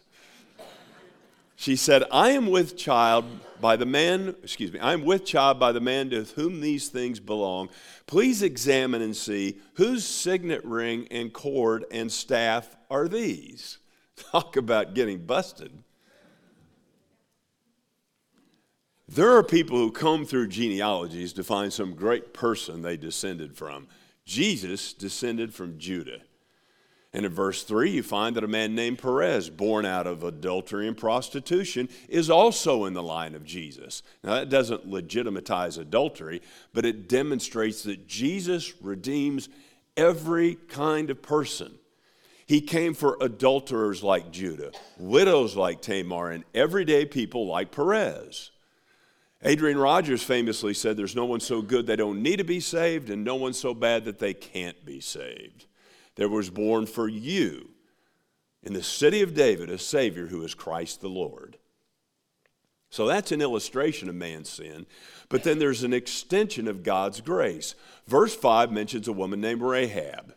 She 1.64 1.78
said, 1.78 2.04
I 2.12 2.32
am 2.32 2.48
with 2.48 2.76
child 2.76 3.24
by 3.62 3.78
the 3.78 3.86
man, 3.86 4.36
excuse 4.44 4.74
me, 4.74 4.80
I 4.80 4.92
am 4.92 5.06
with 5.06 5.24
child 5.24 5.62
by 5.62 5.72
the 5.72 5.80
man 5.80 6.10
to 6.10 6.24
whom 6.24 6.60
these 6.60 6.90
things 6.90 7.22
belong. 7.22 7.70
Please 8.06 8.44
examine 8.44 9.02
and 9.02 9.16
see 9.16 9.60
whose 9.76 10.04
signet 10.04 10.66
ring 10.66 11.08
and 11.10 11.32
cord 11.32 11.86
and 11.90 12.12
staff 12.12 12.76
are 12.92 13.08
these. 13.08 13.78
Talk 14.18 14.58
about 14.58 14.94
getting 14.94 15.26
busted. 15.26 15.72
There 19.08 19.32
are 19.32 19.42
people 19.42 19.78
who 19.78 19.90
comb 19.90 20.26
through 20.26 20.50
genealogies 20.50 21.32
to 21.32 21.46
find 21.46 21.72
some 21.72 21.96
great 21.96 22.34
person 22.34 22.82
they 22.82 22.98
descended 22.98 23.56
from. 23.56 23.88
Jesus 24.26 24.92
descended 24.92 25.54
from 25.54 25.80
Judah. 25.80 26.20
And 27.14 27.28
in 27.28 27.32
verse 27.32 27.64
3, 27.64 27.92
you 27.92 28.02
find 28.02 28.36
that 28.36 28.44
a 28.44 28.48
man 28.48 28.74
named 28.74 28.98
Perez, 28.98 29.50
born 29.50 29.86
out 29.86 30.08
of 30.08 30.24
adultery 30.24 30.88
and 30.88 30.98
prostitution, 30.98 31.88
is 32.10 32.30
also 32.30 32.86
in 32.86 32.94
the 32.94 33.04
line 33.04 33.36
of 33.36 33.46
Jesus. 33.46 34.02
Now, 34.24 34.34
that 34.34 34.50
doesn't 34.50 34.90
legitimize 34.90 35.78
adultery, 35.78 36.42
but 36.74 36.86
it 36.86 37.08
demonstrates 37.08 37.84
that 37.84 38.08
Jesus 38.08 38.74
redeems 38.82 39.48
every 39.96 40.56
kind 40.56 41.12
of 41.12 41.22
person. 41.22 41.78
He 42.48 42.62
came 42.62 42.96
for 42.96 43.18
adulterers 43.22 44.02
like 44.02 44.32
Judah, 44.32 44.72
widows 44.98 45.56
like 45.56 45.82
Tamar, 45.82 46.32
and 46.32 46.44
everyday 46.56 47.06
people 47.06 47.46
like 47.46 47.72
Perez. 47.72 48.50
Adrian 49.44 49.78
Rogers 49.78 50.24
famously 50.24 50.74
said, 50.74 50.98
There's 50.98 51.16
no 51.16 51.26
one 51.26 51.42
so 51.42 51.62
good 51.62 51.86
they 51.86 51.96
don't 51.96 52.24
need 52.24 52.38
to 52.38 52.44
be 52.44 52.60
saved, 52.60 53.10
and 53.10 53.24
no 53.24 53.36
one 53.36 53.54
so 53.54 53.74
bad 53.74 54.06
that 54.06 54.20
they 54.20 54.34
can't 54.34 54.84
be 54.84 55.00
saved. 55.00 55.66
There 56.16 56.30
was 56.30 56.50
born 56.50 56.86
for 56.86 57.08
you 57.08 57.70
in 58.62 58.74
the 58.74 58.84
city 58.84 59.22
of 59.22 59.34
David 59.34 59.70
a 59.70 59.78
Savior 59.78 60.28
who 60.28 60.44
is 60.44 60.54
Christ 60.54 61.02
the 61.02 61.10
Lord. 61.10 61.58
So 62.90 63.08
that's 63.08 63.32
an 63.32 63.42
illustration 63.42 64.08
of 64.08 64.16
man's 64.16 64.50
sin. 64.50 64.86
But 65.28 65.44
then 65.44 65.58
there's 65.58 65.84
an 65.84 65.94
extension 65.94 66.68
of 66.68 66.84
God's 66.84 67.22
grace. 67.22 67.74
Verse 68.06 68.36
5 68.36 68.72
mentions 68.72 69.08
a 69.08 69.14
woman 69.14 69.42
named 69.42 69.64
Rahab. 69.64 70.36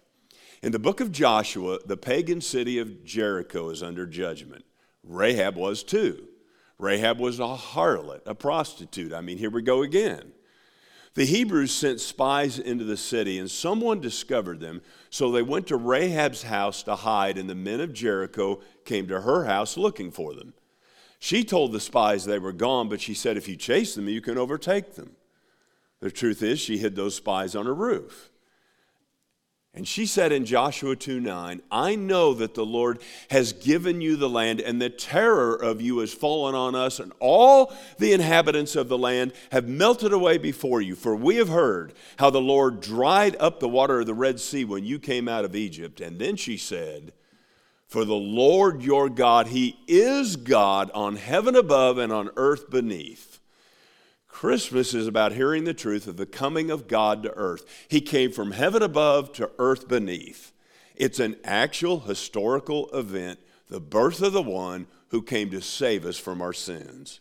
In 0.63 0.73
the 0.73 0.79
book 0.79 1.01
of 1.01 1.13
Joshua, 1.13 1.79
the 1.85 1.99
pagan 1.99 2.41
city 2.41 2.79
of 2.79 3.05
Jericho 3.05 3.69
is 3.69 3.83
under 3.83 4.07
judgment. 4.07 4.65
Rahab 5.05 5.55
was 5.57 5.83
too. 5.83 6.29
Rahab 6.79 7.19
was 7.19 7.39
a 7.39 7.57
harlot, 7.57 8.23
a 8.27 8.35
prostitute. 8.35 9.13
I 9.13 9.21
mean, 9.21 9.37
here 9.39 9.51
we 9.51 9.63
go 9.63 9.83
again. 9.83 10.33
The 11.17 11.25
Hebrews 11.25 11.73
sent 11.73 12.01
spies 12.01 12.59
into 12.59 12.85
the 12.85 12.99
city, 12.99 13.39
and 13.39 13.51
someone 13.51 14.03
discovered 14.03 14.61
them. 14.61 14.83
So 15.09 15.33
they 15.33 15.41
went 15.41 15.67
to 15.69 15.79
Rahab's 15.79 16.43
house 16.43 16.83
to 16.83 16.95
hide, 16.95 17.39
and 17.39 17.49
the 17.49 17.55
men 17.55 17.81
of 17.81 17.95
Jericho 17.95 18.61
came 18.85 19.09
to 19.09 19.23
her 19.23 19.47
house 19.47 19.79
looking 19.79 20.11
for 20.11 20.35
them. 20.35 20.53
She 21.19 21.43
told 21.43 21.73
the 21.73 21.81
spies 21.81 22.27
they 22.27 22.39
were 22.39 22.53
gone, 22.53 22.91
but 22.91 23.01
she 23.01 23.15
said, 23.15 23.39
If 23.39 23.49
you 23.49 23.57
chase 23.57 23.95
them, 23.95 24.11
you 24.11 24.21
can 24.21 24.37
overtake 24.37 24.95
them. 24.95 25.13
The 26.01 26.11
truth 26.11 26.43
is, 26.43 26.61
she 26.61 26.77
hid 26.77 26.97
those 26.97 27.15
spies 27.15 27.57
on 27.57 27.65
her 27.65 27.75
roof. 27.75 28.31
And 29.77 29.87
she 29.87 30.07
said 30.07 30.33
in 30.33 30.47
Joshua 30.47 30.97
2 30.97 31.21
9, 31.21 31.61
I 31.71 31.95
know 31.97 32.33
that 32.33 32.55
the 32.55 32.65
Lord 32.65 32.99
has 33.29 33.53
given 33.53 34.01
you 34.01 34.17
the 34.17 34.29
land, 34.29 34.59
and 34.59 34.81
the 34.81 34.89
terror 34.89 35.55
of 35.55 35.83
you 35.83 35.99
has 35.99 36.15
fallen 36.15 36.55
on 36.55 36.75
us, 36.75 36.99
and 36.99 37.13
all 37.21 37.75
the 37.99 38.15
inhabitants 38.15 38.75
of 38.75 38.89
the 38.89 38.97
land 38.97 39.35
have 39.53 39.69
melted 39.69 40.15
away 40.15 40.39
before 40.39 40.81
you. 40.81 40.97
For 40.97 41.15
we 41.15 41.37
have 41.37 41.51
heard 41.51 41.93
how 42.19 42.31
the 42.31 42.41
Lord 42.41 42.81
dried 42.81 43.37
up 43.39 43.61
the 43.61 43.69
water 43.69 44.01
of 44.01 44.07
the 44.07 44.15
Red 44.15 44.41
Sea 44.41 44.65
when 44.65 44.87
you 44.87 44.99
came 44.99 45.29
out 45.29 45.45
of 45.45 45.55
Egypt. 45.55 46.01
And 46.01 46.19
then 46.19 46.37
she 46.37 46.57
said, 46.57 47.13
For 47.87 48.07
the 48.07 48.15
Lord 48.15 48.81
your 48.83 49.11
God, 49.11 49.49
He 49.49 49.79
is 49.87 50.37
God 50.37 50.91
on 50.95 51.17
heaven 51.17 51.55
above 51.55 51.99
and 51.99 52.11
on 52.11 52.31
earth 52.39 52.71
beneath. 52.71 53.36
Christmas 54.37 54.93
is 54.93 55.07
about 55.07 55.33
hearing 55.33 55.65
the 55.65 55.73
truth 55.73 56.07
of 56.07 56.19
the 56.19 56.27
coming 56.27 56.71
of 56.71 56.89
God 56.89 57.23
to 57.23 57.33
earth. 57.39 57.65
He 57.89 58.03
came 58.03 58.31
from 58.31 58.51
heaven 58.51 58.83
above 58.83 59.33
to 59.33 59.51
earth 59.59 59.89
beneath. 59.89 60.53
It's 60.95 61.19
an 61.19 61.37
actual 61.43 62.01
historical 62.01 62.91
event, 62.91 63.39
the 63.71 63.81
birth 63.81 64.21
of 64.21 64.35
the 64.35 64.43
one 64.43 64.89
who 65.09 65.23
came 65.23 65.49
to 65.53 65.63
save 65.63 66.05
us 66.05 66.19
from 66.19 66.43
our 66.43 66.53
sins. 66.53 67.21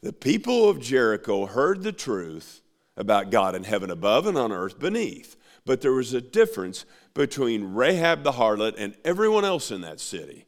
The 0.00 0.12
people 0.12 0.68
of 0.68 0.80
Jericho 0.80 1.46
heard 1.46 1.84
the 1.84 1.92
truth 1.92 2.62
about 2.96 3.30
God 3.30 3.54
in 3.54 3.62
heaven 3.62 3.88
above 3.88 4.26
and 4.26 4.36
on 4.36 4.50
earth 4.50 4.76
beneath. 4.76 5.36
But 5.64 5.82
there 5.82 5.92
was 5.92 6.14
a 6.14 6.20
difference 6.20 6.84
between 7.14 7.74
Rahab 7.74 8.24
the 8.24 8.32
harlot 8.32 8.74
and 8.76 8.96
everyone 9.04 9.44
else 9.44 9.70
in 9.70 9.82
that 9.82 10.00
city. 10.00 10.46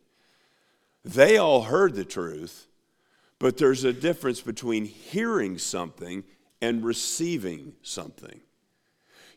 They 1.04 1.36
all 1.36 1.62
heard 1.62 1.94
the 1.94 2.04
truth, 2.04 2.66
but 3.40 3.56
there's 3.56 3.82
a 3.82 3.92
difference 3.92 4.40
between 4.40 4.84
hearing 4.84 5.58
something 5.58 6.22
and 6.62 6.84
receiving 6.84 7.72
something. 7.82 8.40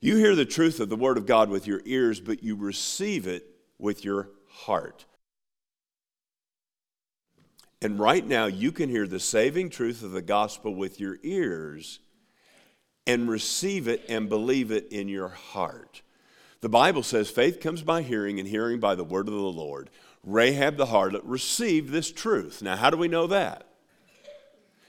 You 0.02 0.18
hear 0.18 0.36
the 0.36 0.46
truth 0.46 0.82
of 0.82 0.90
the 0.90 0.98
Word 0.98 1.18
of 1.18 1.26
God 1.26 1.50
with 1.50 1.66
your 1.66 1.82
ears, 1.86 2.20
but 2.20 2.44
you 2.44 2.56
receive 2.58 3.26
it 3.26 3.46
with 3.80 4.04
your 4.04 4.30
heart. 4.50 5.06
And 7.82 7.98
right 7.98 8.26
now, 8.26 8.46
you 8.46 8.74
can 8.74 8.90
hear 8.90 9.08
the 9.08 9.20
saving 9.20 9.70
truth 9.70 10.04
of 10.04 10.12
the 10.12 10.22
gospel 10.22 10.76
with 10.76 11.00
your 11.00 11.18
ears 11.24 12.00
and 13.08 13.30
receive 13.30 13.88
it 13.88 14.04
and 14.10 14.28
believe 14.28 14.72
it 14.72 14.92
in 14.92 15.08
your 15.08 15.30
heart. 15.30 16.02
The 16.60 16.70
Bible 16.70 17.04
says 17.04 17.30
faith 17.30 17.62
comes 17.62 17.82
by 17.84 18.02
hearing, 18.02 18.40
and 18.40 18.48
hearing 18.48 18.82
by 18.82 18.96
the 18.96 19.04
word 19.04 19.28
of 19.30 19.34
the 19.34 19.40
Lord. 19.40 19.90
Rahab 20.26 20.76
the 20.76 20.88
harlot 20.88 21.22
received 21.24 21.90
this 21.90 22.12
truth. 22.12 22.62
Now, 22.62 22.76
how 22.76 22.90
do 22.90 22.98
we 22.98 23.08
know 23.08 23.28
that? 23.28 23.73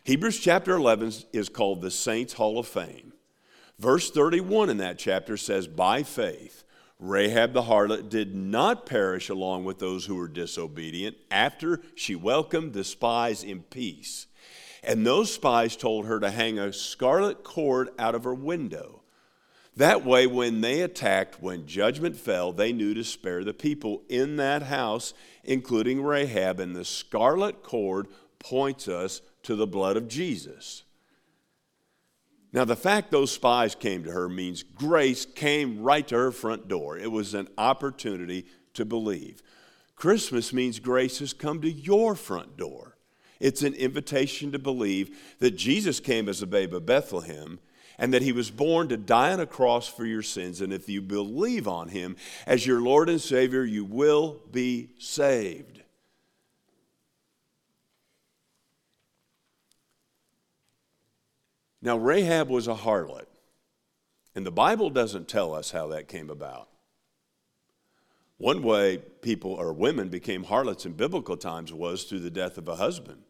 Hebrews 0.04 0.38
chapter 0.38 0.74
11 0.74 1.14
is 1.32 1.48
called 1.48 1.80
the 1.80 1.90
Saints' 1.90 2.34
Hall 2.34 2.58
of 2.58 2.66
Fame. 2.66 3.14
Verse 3.78 4.10
31 4.10 4.68
in 4.68 4.76
that 4.76 4.98
chapter 4.98 5.38
says, 5.38 5.66
By 5.66 6.02
faith, 6.02 6.62
Rahab 6.98 7.54
the 7.54 7.62
harlot 7.62 8.10
did 8.10 8.34
not 8.34 8.84
perish 8.84 9.30
along 9.30 9.64
with 9.64 9.78
those 9.78 10.04
who 10.04 10.16
were 10.16 10.28
disobedient 10.28 11.16
after 11.30 11.80
she 11.94 12.14
welcomed 12.14 12.74
the 12.74 12.84
spies 12.84 13.42
in 13.42 13.62
peace. 13.62 14.26
And 14.82 15.06
those 15.06 15.32
spies 15.32 15.74
told 15.74 16.04
her 16.04 16.20
to 16.20 16.30
hang 16.30 16.58
a 16.58 16.74
scarlet 16.74 17.42
cord 17.42 17.88
out 17.98 18.14
of 18.14 18.24
her 18.24 18.34
window. 18.34 19.00
That 19.74 20.04
way, 20.04 20.26
when 20.26 20.60
they 20.60 20.82
attacked, 20.82 21.42
when 21.42 21.66
judgment 21.66 22.16
fell, 22.16 22.52
they 22.52 22.74
knew 22.74 22.92
to 22.92 23.04
spare 23.04 23.42
the 23.42 23.54
people 23.54 24.02
in 24.10 24.36
that 24.36 24.64
house, 24.64 25.14
including 25.44 26.02
Rahab. 26.02 26.60
And 26.60 26.76
the 26.76 26.84
scarlet 26.84 27.62
cord 27.62 28.08
points 28.38 28.86
us 28.86 29.22
to 29.44 29.54
the 29.54 29.66
blood 29.66 29.96
of 29.96 30.08
Jesus. 30.08 30.82
Now, 32.52 32.64
the 32.64 32.76
fact 32.76 33.10
those 33.10 33.32
spies 33.32 33.74
came 33.74 34.04
to 34.04 34.12
her 34.12 34.28
means 34.28 34.62
grace 34.62 35.26
came 35.26 35.82
right 35.82 36.06
to 36.06 36.14
her 36.14 36.30
front 36.30 36.68
door. 36.68 36.96
It 36.96 37.10
was 37.10 37.34
an 37.34 37.48
opportunity 37.58 38.46
to 38.74 38.84
believe. 38.84 39.42
Christmas 39.96 40.52
means 40.52 40.78
grace 40.78 41.18
has 41.18 41.32
come 41.32 41.60
to 41.62 41.70
your 41.70 42.14
front 42.14 42.56
door. 42.56 42.96
It's 43.40 43.62
an 43.62 43.74
invitation 43.74 44.52
to 44.52 44.58
believe 44.58 45.16
that 45.40 45.56
Jesus 45.56 46.00
came 46.00 46.28
as 46.28 46.42
a 46.42 46.46
babe 46.46 46.72
of 46.74 46.86
Bethlehem 46.86 47.58
and 47.98 48.12
that 48.12 48.22
he 48.22 48.32
was 48.32 48.50
born 48.50 48.88
to 48.88 48.96
die 48.96 49.32
on 49.32 49.40
a 49.40 49.46
cross 49.46 49.88
for 49.88 50.04
your 50.04 50.22
sins. 50.22 50.60
And 50.60 50.72
if 50.72 50.88
you 50.88 51.02
believe 51.02 51.68
on 51.68 51.88
him 51.88 52.16
as 52.46 52.66
your 52.66 52.80
Lord 52.80 53.08
and 53.08 53.20
Savior, 53.20 53.64
you 53.64 53.84
will 53.84 54.40
be 54.50 54.90
saved. 54.98 55.83
Now, 61.84 61.98
Rahab 61.98 62.48
was 62.48 62.66
a 62.66 62.74
harlot, 62.74 63.26
and 64.34 64.46
the 64.46 64.50
Bible 64.50 64.88
doesn't 64.88 65.28
tell 65.28 65.54
us 65.54 65.70
how 65.70 65.88
that 65.88 66.08
came 66.08 66.30
about. 66.30 66.70
One 68.38 68.62
way 68.62 69.02
people 69.20 69.52
or 69.52 69.74
women 69.74 70.08
became 70.08 70.44
harlots 70.44 70.86
in 70.86 70.94
biblical 70.94 71.36
times 71.36 71.74
was 71.74 72.04
through 72.04 72.20
the 72.20 72.30
death 72.30 72.56
of 72.56 72.68
a 72.68 72.76
husband. 72.76 73.22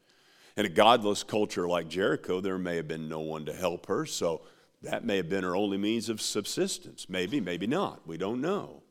In 0.56 0.64
a 0.64 0.68
godless 0.68 1.25
culture 1.25 1.66
like 1.66 1.88
Jericho, 1.88 2.40
there 2.40 2.56
may 2.56 2.76
have 2.76 2.87
been 2.87 3.08
no 3.08 3.18
one 3.18 3.44
to 3.46 3.52
help 3.52 3.87
her, 3.87 4.06
so 4.06 4.42
that 4.82 5.04
may 5.04 5.16
have 5.16 5.28
been 5.28 5.42
her 5.42 5.56
only 5.56 5.76
means 5.76 6.08
of 6.08 6.20
subsistence. 6.20 7.08
Maybe, 7.08 7.40
maybe 7.40 7.66
not. 7.66 8.06
We 8.06 8.18
don't 8.18 8.40
know. 8.40 8.84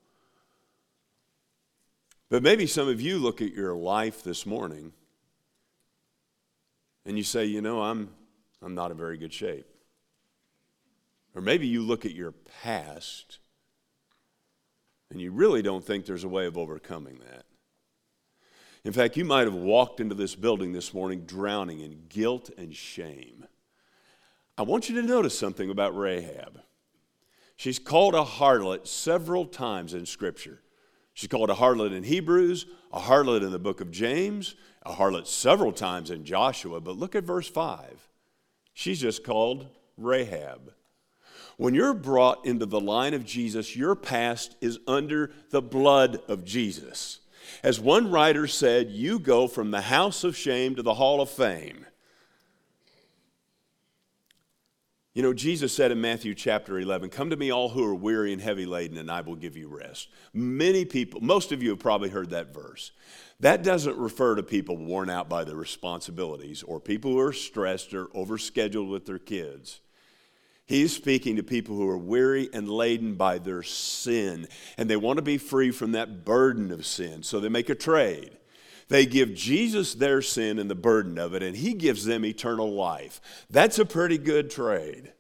But 2.29 2.43
maybe 2.43 2.67
some 2.67 2.89
of 2.89 2.99
you 2.99 3.17
look 3.17 3.41
at 3.41 3.53
your 3.53 3.75
life 3.75 4.23
this 4.23 4.45
morning 4.45 4.91
and 7.05 7.17
you 7.17 7.23
say, 7.23 7.45
you 7.45 7.61
know, 7.61 7.81
I'm, 7.81 8.09
I'm 8.63 8.75
not 8.75 8.91
in 8.91 8.97
very 8.97 9.17
good 9.17 9.33
shape. 9.33 9.67
Or 11.35 11.41
maybe 11.41 11.67
you 11.67 11.81
look 11.81 12.05
at 12.05 12.13
your 12.13 12.31
past 12.63 13.39
and 15.09 15.21
you 15.21 15.31
really 15.31 15.61
don't 15.61 15.83
think 15.83 16.05
there's 16.05 16.23
a 16.23 16.29
way 16.29 16.45
of 16.45 16.57
overcoming 16.57 17.19
that. 17.19 17.45
In 18.83 18.91
fact, 18.91 19.15
you 19.15 19.23
might 19.23 19.45
have 19.45 19.53
walked 19.53 19.99
into 19.99 20.15
this 20.15 20.35
building 20.35 20.73
this 20.73 20.93
morning 20.93 21.21
drowning 21.25 21.79
in 21.79 22.05
guilt 22.09 22.49
and 22.57 22.75
shame. 22.75 23.45
I 24.57 24.63
want 24.63 24.89
you 24.89 24.99
to 25.01 25.07
notice 25.07 25.37
something 25.37 25.69
about 25.69 25.97
Rahab. 25.97 26.61
She's 27.55 27.79
called 27.79 28.13
a 28.13 28.23
harlot 28.23 28.87
several 28.87 29.45
times 29.45 29.93
in 29.93 30.05
Scripture. 30.05 30.59
She's 31.13 31.29
called 31.29 31.49
a 31.49 31.55
harlot 31.55 31.95
in 31.95 32.03
Hebrews, 32.03 32.65
a 32.91 32.99
harlot 32.99 33.43
in 33.43 33.51
the 33.51 33.59
book 33.59 33.81
of 33.81 33.91
James, 33.91 34.55
a 34.83 34.93
harlot 34.93 35.27
several 35.27 35.71
times 35.71 36.11
in 36.11 36.25
Joshua. 36.25 36.81
But 36.81 36.97
look 36.97 37.15
at 37.15 37.23
verse 37.23 37.47
5. 37.47 38.09
She's 38.73 38.99
just 38.99 39.23
called 39.23 39.67
Rahab. 39.97 40.73
When 41.57 41.75
you're 41.75 41.93
brought 41.93 42.45
into 42.45 42.65
the 42.65 42.81
line 42.81 43.13
of 43.13 43.25
Jesus, 43.25 43.75
your 43.75 43.95
past 43.95 44.55
is 44.59 44.79
under 44.87 45.31
the 45.51 45.61
blood 45.61 46.19
of 46.27 46.43
Jesus. 46.43 47.19
As 47.61 47.79
one 47.79 48.09
writer 48.09 48.47
said, 48.47 48.89
you 48.89 49.19
go 49.19 49.47
from 49.47 49.71
the 49.71 49.81
house 49.81 50.23
of 50.23 50.35
shame 50.35 50.75
to 50.75 50.81
the 50.81 50.95
hall 50.95 51.21
of 51.21 51.29
fame. 51.29 51.85
You 55.13 55.21
know, 55.21 55.33
Jesus 55.33 55.71
said 55.71 55.91
in 55.91 56.01
Matthew 56.01 56.33
chapter 56.33 56.79
11, 56.79 57.11
Come 57.11 57.29
to 57.29 57.35
me, 57.35 57.51
all 57.51 57.69
who 57.69 57.83
are 57.83 57.93
weary 57.93 58.33
and 58.33 58.41
heavy 58.41 58.65
laden, 58.65 58.97
and 58.97 59.11
I 59.11 59.21
will 59.21 59.35
give 59.35 59.55
you 59.55 59.67
rest. 59.67 60.07
Many 60.33 60.85
people, 60.85 61.21
most 61.21 61.51
of 61.51 61.61
you 61.61 61.69
have 61.69 61.79
probably 61.79 62.09
heard 62.09 62.31
that 62.31 62.51
verse. 62.51 62.91
That 63.43 63.61
doesn't 63.61 63.97
refer 63.97 64.35
to 64.35 64.43
people 64.43 64.77
worn 64.77 65.09
out 65.09 65.27
by 65.27 65.43
their 65.43 65.57
responsibilities 65.57 66.63
or 66.63 66.79
people 66.79 67.11
who 67.11 67.19
are 67.19 67.33
stressed 67.33 67.93
or 67.93 68.05
overscheduled 68.05 68.89
with 68.89 69.05
their 69.05 69.19
kids. 69.19 69.81
He's 70.65 70.95
speaking 70.95 71.35
to 71.35 71.43
people 71.43 71.75
who 71.75 71.89
are 71.89 71.97
weary 71.97 72.47
and 72.53 72.69
laden 72.69 73.15
by 73.15 73.39
their 73.39 73.61
sin, 73.61 74.47
and 74.77 74.89
they 74.89 74.95
want 74.95 75.17
to 75.17 75.23
be 75.23 75.37
free 75.37 75.71
from 75.71 75.91
that 75.91 76.23
burden 76.23 76.71
of 76.71 76.85
sin, 76.85 77.21
so 77.21 77.41
they 77.41 77.49
make 77.49 77.67
a 77.67 77.75
trade. 77.75 78.37
They 78.87 79.05
give 79.05 79.33
Jesus 79.33 79.93
their 79.93 80.21
sin 80.21 80.57
and 80.57 80.69
the 80.69 80.75
burden 80.75 81.17
of 81.17 81.33
it, 81.33 81.43
and 81.43 81.57
He 81.57 81.73
gives 81.73 82.05
them 82.05 82.23
eternal 82.23 82.71
life. 82.71 83.19
That's 83.49 83.77
a 83.77 83.83
pretty 83.83 84.19
good 84.19 84.51
trade. 84.51 85.11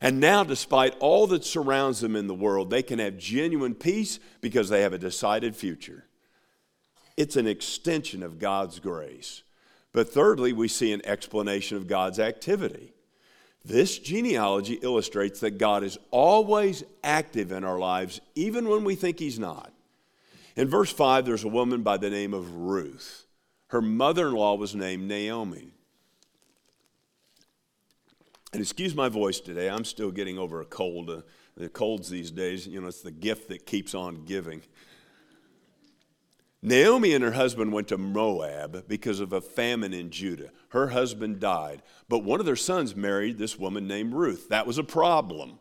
And 0.00 0.18
now, 0.18 0.42
despite 0.42 0.96
all 0.98 1.28
that 1.28 1.44
surrounds 1.44 2.00
them 2.00 2.16
in 2.16 2.26
the 2.26 2.34
world, 2.34 2.70
they 2.70 2.82
can 2.82 2.98
have 2.98 3.18
genuine 3.18 3.76
peace 3.76 4.18
because 4.40 4.68
they 4.68 4.82
have 4.82 4.92
a 4.92 4.98
decided 4.98 5.54
future. 5.54 6.06
It's 7.16 7.36
an 7.36 7.46
extension 7.46 8.22
of 8.22 8.38
God's 8.38 8.78
grace. 8.78 9.42
But 9.92 10.12
thirdly, 10.12 10.52
we 10.52 10.68
see 10.68 10.92
an 10.92 11.04
explanation 11.06 11.76
of 11.76 11.86
God's 11.86 12.18
activity. 12.18 12.92
This 13.64 13.98
genealogy 13.98 14.74
illustrates 14.74 15.40
that 15.40 15.58
God 15.58 15.82
is 15.82 15.98
always 16.10 16.84
active 17.02 17.50
in 17.50 17.64
our 17.64 17.78
lives, 17.78 18.20
even 18.34 18.68
when 18.68 18.84
we 18.84 18.94
think 18.94 19.18
He's 19.18 19.38
not. 19.38 19.72
In 20.54 20.68
verse 20.68 20.92
5, 20.92 21.24
there's 21.26 21.44
a 21.44 21.48
woman 21.48 21.82
by 21.82 21.96
the 21.96 22.10
name 22.10 22.32
of 22.32 22.54
Ruth. 22.54 23.26
Her 23.68 23.82
mother 23.82 24.28
in 24.28 24.34
law 24.34 24.54
was 24.54 24.74
named 24.74 25.08
Naomi. 25.08 25.68
And 28.52 28.62
excuse 28.62 28.94
my 28.94 29.08
voice 29.08 29.40
today, 29.40 29.68
I'm 29.68 29.84
still 29.84 30.10
getting 30.10 30.38
over 30.38 30.60
a 30.60 30.64
cold. 30.64 31.10
Uh, 31.10 31.22
the 31.56 31.68
colds 31.68 32.08
these 32.08 32.30
days, 32.30 32.66
you 32.66 32.80
know, 32.80 32.86
it's 32.86 33.02
the 33.02 33.10
gift 33.10 33.48
that 33.48 33.66
keeps 33.66 33.94
on 33.94 34.24
giving. 34.24 34.62
Naomi 36.66 37.14
and 37.14 37.22
her 37.22 37.30
husband 37.30 37.72
went 37.72 37.86
to 37.86 37.96
Moab 37.96 38.88
because 38.88 39.20
of 39.20 39.32
a 39.32 39.40
famine 39.40 39.94
in 39.94 40.10
Judah. 40.10 40.50
Her 40.70 40.88
husband 40.88 41.38
died, 41.38 41.80
but 42.08 42.24
one 42.24 42.40
of 42.40 42.46
their 42.46 42.56
sons 42.56 42.96
married 42.96 43.38
this 43.38 43.56
woman 43.56 43.86
named 43.86 44.14
Ruth. 44.14 44.48
That 44.48 44.66
was 44.66 44.76
a 44.76 44.82
problem. 44.82 45.60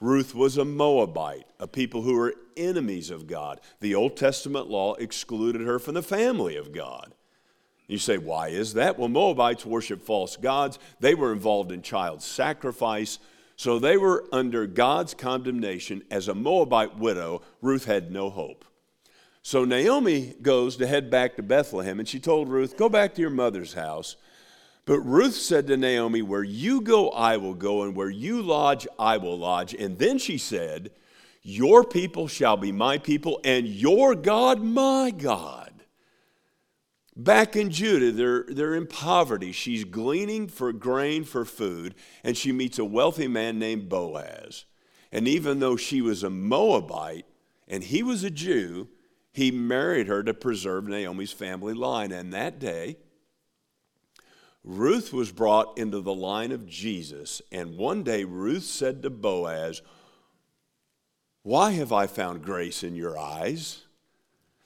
Ruth 0.00 0.36
was 0.36 0.56
a 0.56 0.64
Moabite, 0.64 1.46
a 1.58 1.66
people 1.66 2.02
who 2.02 2.14
were 2.14 2.36
enemies 2.56 3.10
of 3.10 3.26
God. 3.26 3.60
The 3.80 3.96
Old 3.96 4.16
Testament 4.16 4.68
law 4.68 4.94
excluded 4.94 5.62
her 5.62 5.80
from 5.80 5.94
the 5.94 6.02
family 6.02 6.54
of 6.54 6.70
God. 6.70 7.14
You 7.88 7.98
say, 7.98 8.16
why 8.16 8.50
is 8.50 8.74
that? 8.74 8.96
Well, 8.96 9.08
Moabites 9.08 9.66
worship 9.66 10.04
false 10.04 10.36
gods. 10.36 10.78
They 11.00 11.16
were 11.16 11.32
involved 11.32 11.72
in 11.72 11.82
child 11.82 12.22
sacrifice. 12.22 13.18
So 13.56 13.80
they 13.80 13.96
were 13.96 14.24
under 14.30 14.68
God's 14.68 15.14
condemnation. 15.14 16.04
As 16.12 16.28
a 16.28 16.34
Moabite 16.36 16.96
widow, 16.96 17.42
Ruth 17.60 17.86
had 17.86 18.12
no 18.12 18.30
hope. 18.30 18.64
So 19.42 19.64
Naomi 19.64 20.34
goes 20.42 20.76
to 20.76 20.86
head 20.86 21.10
back 21.10 21.36
to 21.36 21.42
Bethlehem, 21.42 21.98
and 21.98 22.08
she 22.08 22.20
told 22.20 22.48
Ruth, 22.48 22.76
Go 22.76 22.88
back 22.88 23.14
to 23.14 23.20
your 23.20 23.30
mother's 23.30 23.74
house 23.74 24.16
but 24.88 25.00
Ruth 25.00 25.34
said 25.34 25.66
to 25.66 25.76
Naomi, 25.76 26.22
Where 26.22 26.42
you 26.42 26.80
go, 26.80 27.10
I 27.10 27.36
will 27.36 27.52
go, 27.52 27.82
and 27.82 27.94
where 27.94 28.08
you 28.08 28.40
lodge, 28.40 28.88
I 28.98 29.18
will 29.18 29.36
lodge. 29.36 29.74
And 29.74 29.98
then 29.98 30.16
she 30.16 30.38
said, 30.38 30.92
Your 31.42 31.84
people 31.84 32.26
shall 32.26 32.56
be 32.56 32.72
my 32.72 32.96
people, 32.96 33.38
and 33.44 33.68
your 33.68 34.14
God, 34.14 34.62
my 34.62 35.10
God. 35.10 35.84
Back 37.14 37.54
in 37.54 37.68
Judah, 37.68 38.12
they're, 38.12 38.44
they're 38.48 38.74
in 38.74 38.86
poverty. 38.86 39.52
She's 39.52 39.84
gleaning 39.84 40.48
for 40.48 40.72
grain 40.72 41.24
for 41.24 41.44
food, 41.44 41.94
and 42.24 42.34
she 42.34 42.50
meets 42.50 42.78
a 42.78 42.84
wealthy 42.86 43.28
man 43.28 43.58
named 43.58 43.90
Boaz. 43.90 44.64
And 45.12 45.28
even 45.28 45.60
though 45.60 45.76
she 45.76 46.00
was 46.00 46.22
a 46.22 46.30
Moabite 46.30 47.26
and 47.68 47.84
he 47.84 48.02
was 48.02 48.24
a 48.24 48.30
Jew, 48.30 48.88
he 49.38 49.52
married 49.52 50.08
her 50.08 50.24
to 50.24 50.34
preserve 50.34 50.88
Naomi's 50.88 51.30
family 51.30 51.72
line. 51.72 52.10
And 52.10 52.32
that 52.32 52.58
day, 52.58 52.96
Ruth 54.64 55.12
was 55.12 55.30
brought 55.30 55.78
into 55.78 56.00
the 56.00 56.14
line 56.14 56.50
of 56.50 56.66
Jesus, 56.66 57.40
and 57.52 57.76
one 57.76 58.02
day 58.02 58.24
Ruth 58.24 58.64
said 58.64 59.00
to 59.02 59.10
Boaz, 59.10 59.80
Why 61.44 61.70
have 61.70 61.92
I 61.92 62.08
found 62.08 62.42
grace 62.42 62.82
in 62.82 62.96
your 62.96 63.16
eyes? 63.16 63.84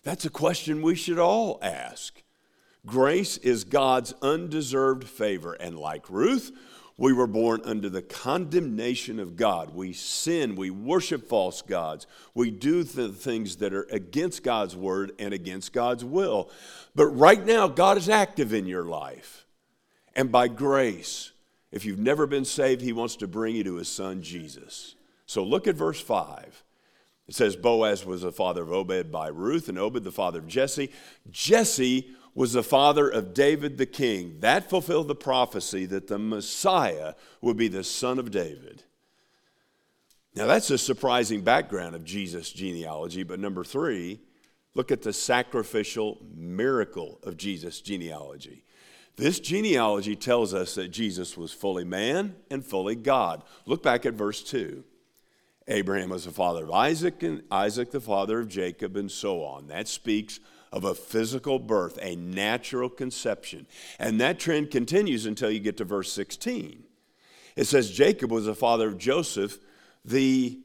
That's 0.04 0.24
a 0.24 0.30
question 0.30 0.80
we 0.80 0.94
should 0.94 1.18
all 1.18 1.58
ask. 1.61 2.22
Grace 2.87 3.37
is 3.37 3.64
God's 3.64 4.14
undeserved 4.22 5.04
favor, 5.04 5.52
and 5.52 5.78
like 5.78 6.08
Ruth, 6.08 6.50
we 6.96 7.12
were 7.12 7.26
born 7.26 7.62
under 7.64 7.88
the 7.88 8.02
condemnation 8.02 9.18
of 9.18 9.37
God. 9.37 9.74
We 9.74 9.92
sin, 9.92 10.57
we 10.57 10.70
worship 10.70 11.28
false 11.28 11.62
gods, 11.62 12.07
we 12.35 12.50
do 12.50 12.85
the 12.85 13.09
things 13.09 13.57
that 13.57 13.72
are 13.72 13.87
against 13.90 14.42
God's 14.42 14.76
word 14.76 15.12
and 15.18 15.33
against 15.33 15.72
God's 15.72 16.05
will. 16.05 16.50
But 16.94 17.07
right 17.07 17.44
now, 17.44 17.68
God 17.68 17.96
is 17.96 18.09
active 18.09 18.52
in 18.52 18.66
your 18.66 18.85
life. 18.85 19.46
And 20.14 20.31
by 20.31 20.48
grace, 20.48 21.33
if 21.70 21.85
you've 21.87 21.98
never 21.98 22.26
been 22.26 22.44
saved, 22.44 22.83
he 22.83 22.92
wants 22.92 23.16
to 23.16 23.26
bring 23.26 23.57
you 23.57 23.64
to 23.64 23.76
his 23.76 23.88
son 23.88 24.22
Jesus. 24.22 24.94
So 25.26 25.42
look 25.42 25.66
at 25.66 25.74
verse 25.74 26.00
5. 26.00 26.62
It 27.28 27.35
says 27.35 27.57
Boaz 27.57 28.05
was 28.05 28.22
the 28.22 28.33
father 28.33 28.62
of 28.62 28.72
Obed 28.72 29.11
by 29.11 29.28
Ruth, 29.28 29.68
and 29.68 29.78
Obed 29.78 30.05
the 30.05 30.12
father 30.12 30.40
of 30.40 30.48
Jesse. 30.48 30.90
Jesse 31.31 32.11
was 32.34 32.52
the 32.52 32.62
father 32.62 33.08
of 33.08 33.34
David 33.34 33.76
the 33.76 33.86
king. 33.86 34.36
That 34.40 34.70
fulfilled 34.70 35.08
the 35.08 35.14
prophecy 35.14 35.84
that 35.86 36.06
the 36.06 36.18
Messiah 36.18 37.14
would 37.40 37.56
be 37.56 37.68
the 37.68 37.84
son 37.84 38.18
of 38.18 38.30
David. 38.30 38.84
Now, 40.34 40.46
that's 40.46 40.70
a 40.70 40.78
surprising 40.78 41.42
background 41.42 41.94
of 41.94 42.04
Jesus' 42.04 42.50
genealogy, 42.50 43.22
but 43.22 43.38
number 43.38 43.64
three, 43.64 44.20
look 44.74 44.90
at 44.90 45.02
the 45.02 45.12
sacrificial 45.12 46.18
miracle 46.34 47.20
of 47.22 47.36
Jesus' 47.36 47.82
genealogy. 47.82 48.64
This 49.16 49.38
genealogy 49.40 50.16
tells 50.16 50.54
us 50.54 50.74
that 50.76 50.88
Jesus 50.88 51.36
was 51.36 51.52
fully 51.52 51.84
man 51.84 52.34
and 52.50 52.64
fully 52.64 52.94
God. 52.94 53.42
Look 53.66 53.82
back 53.82 54.06
at 54.06 54.14
verse 54.14 54.42
2. 54.42 54.82
Abraham 55.68 56.08
was 56.08 56.24
the 56.24 56.30
father 56.30 56.64
of 56.64 56.70
Isaac, 56.70 57.22
and 57.22 57.42
Isaac 57.50 57.90
the 57.90 58.00
father 58.00 58.40
of 58.40 58.48
Jacob, 58.48 58.96
and 58.96 59.10
so 59.10 59.44
on. 59.44 59.66
That 59.66 59.86
speaks 59.86 60.40
of 60.72 60.85
a 60.85 60.94
physical 60.94 61.58
birth, 61.58 61.98
a 62.00 62.16
natural 62.16 62.88
conception. 62.88 63.66
And 63.98 64.20
that 64.20 64.38
trend 64.38 64.70
continues 64.70 65.26
until 65.26 65.50
you 65.50 65.61
get 65.61 65.76
to 65.76 65.85
verse 65.85 66.12
16. 66.12 66.85
It 67.54 67.64
says 67.64 67.90
Jacob 67.90 68.30
was 68.32 68.46
the 68.46 68.54
father 68.54 68.88
of 68.88 68.98
Joseph, 68.98 69.58
the 70.04 70.58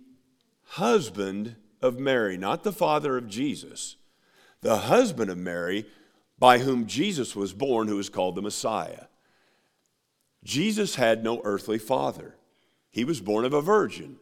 husband 0.63 1.57
of 1.81 1.99
Mary, 1.99 2.37
not 2.37 2.63
the 2.63 2.71
father 2.71 3.17
of 3.17 3.27
Jesus. 3.27 3.97
The 4.61 4.77
husband 4.77 5.29
of 5.29 5.37
Mary 5.37 5.85
by 6.39 6.59
whom 6.59 6.87
Jesus 6.87 7.35
was 7.35 7.53
born, 7.53 7.87
who 7.87 7.99
is 7.99 8.09
called 8.09 8.35
the 8.35 8.41
Messiah. 8.41 9.05
Jesus 10.43 10.95
had 10.95 11.23
no 11.23 11.41
earthly 11.43 11.77
father, 11.77 12.35
he 12.89 13.03
was 13.03 13.19
born 13.21 13.43
of 13.43 13.53
a 13.53 13.61
virgin. 13.61 14.17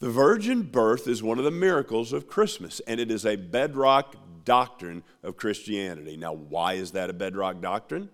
The 0.00 0.10
virgin 0.10 0.62
birth 0.62 1.06
is 1.06 1.22
one 1.22 1.38
of 1.38 1.44
the 1.44 1.52
miracles 1.52 2.12
of 2.12 2.26
Christmas, 2.26 2.80
and 2.88 2.98
it 2.98 3.10
is 3.10 3.24
a 3.24 3.36
bedrock 3.36 4.16
doctrine 4.44 5.02
of 5.22 5.36
Christianity. 5.36 6.16
Now, 6.16 6.32
why 6.32 6.74
is 6.74 6.92
that 6.92 7.10
a 7.10 7.12
bedrock 7.12 7.60
doctrine? 7.60 8.10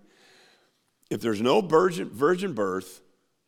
If 1.09 1.21
there's 1.21 1.41
no 1.41 1.61
virgin, 1.61 2.09
virgin 2.09 2.53
birth, 2.53 3.01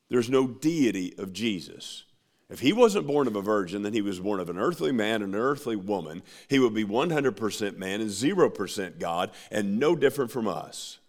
there's 0.10 0.30
no 0.30 0.48
deity 0.48 1.14
of 1.18 1.34
Jesus. 1.34 2.04
If 2.50 2.60
he 2.60 2.74
wasn't 2.74 3.08
born 3.08 3.28
of 3.28 3.36
a 3.38 3.42
virgin, 3.42 3.82
then 3.82 3.94
he 3.94 4.02
was 4.02 4.20
born 4.20 4.42
of 4.42 4.50
an 4.50 4.58
earthly 4.58 4.92
man 4.92 5.22
and 5.22 5.34
an 5.34 5.40
earthly 5.40 5.78
woman. 5.78 6.22
He 6.50 6.60
would 6.60 6.74
be 6.74 6.84
100% 6.84 7.78
man 7.78 8.02
and 8.02 8.10
0% 8.10 9.00
God, 9.00 9.32
and 9.50 9.80
no 9.80 9.96
different 9.96 10.32
from 10.32 10.50
us. 10.50 11.00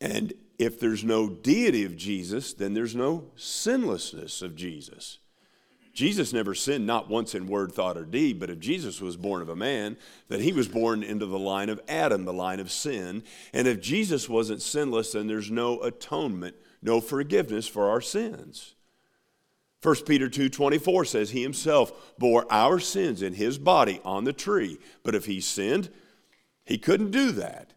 And 0.00 0.32
if 0.58 0.78
there's 0.78 1.02
no 1.02 1.28
deity 1.28 1.84
of 1.84 1.96
Jesus, 1.96 2.52
then 2.52 2.74
there's 2.74 2.94
no 2.94 3.30
sinlessness 3.34 4.42
of 4.42 4.54
Jesus. 4.54 5.18
Jesus 5.92 6.32
never 6.32 6.54
sinned, 6.54 6.86
not 6.86 7.10
once 7.10 7.34
in 7.34 7.46
word, 7.46 7.72
thought, 7.72 7.98
or 7.98 8.04
deed, 8.04 8.40
but 8.40 8.48
if 8.48 8.58
Jesus 8.58 9.00
was 9.00 9.16
born 9.16 9.42
of 9.42 9.50
a 9.50 9.56
man, 9.56 9.98
then 10.28 10.40
he 10.40 10.52
was 10.52 10.66
born 10.66 11.02
into 11.02 11.26
the 11.26 11.38
line 11.38 11.68
of 11.68 11.80
Adam, 11.86 12.24
the 12.24 12.32
line 12.32 12.60
of 12.60 12.70
sin. 12.70 13.22
And 13.52 13.68
if 13.68 13.80
Jesus 13.80 14.28
wasn't 14.28 14.62
sinless, 14.62 15.12
then 15.12 15.26
there's 15.26 15.50
no 15.50 15.82
atonement, 15.82 16.56
no 16.80 17.00
forgiveness 17.00 17.68
for 17.68 17.90
our 17.90 18.00
sins. 18.00 18.74
1 19.82 20.06
Peter 20.06 20.28
2:24 20.28 21.04
says 21.04 21.30
he 21.30 21.42
himself 21.42 22.14
bore 22.18 22.46
our 22.50 22.78
sins 22.78 23.20
in 23.20 23.34
his 23.34 23.58
body 23.58 24.00
on 24.04 24.24
the 24.24 24.32
tree. 24.32 24.78
But 25.02 25.14
if 25.14 25.26
he 25.26 25.40
sinned, 25.40 25.90
he 26.64 26.78
couldn't 26.78 27.10
do 27.10 27.32
that. 27.32 27.74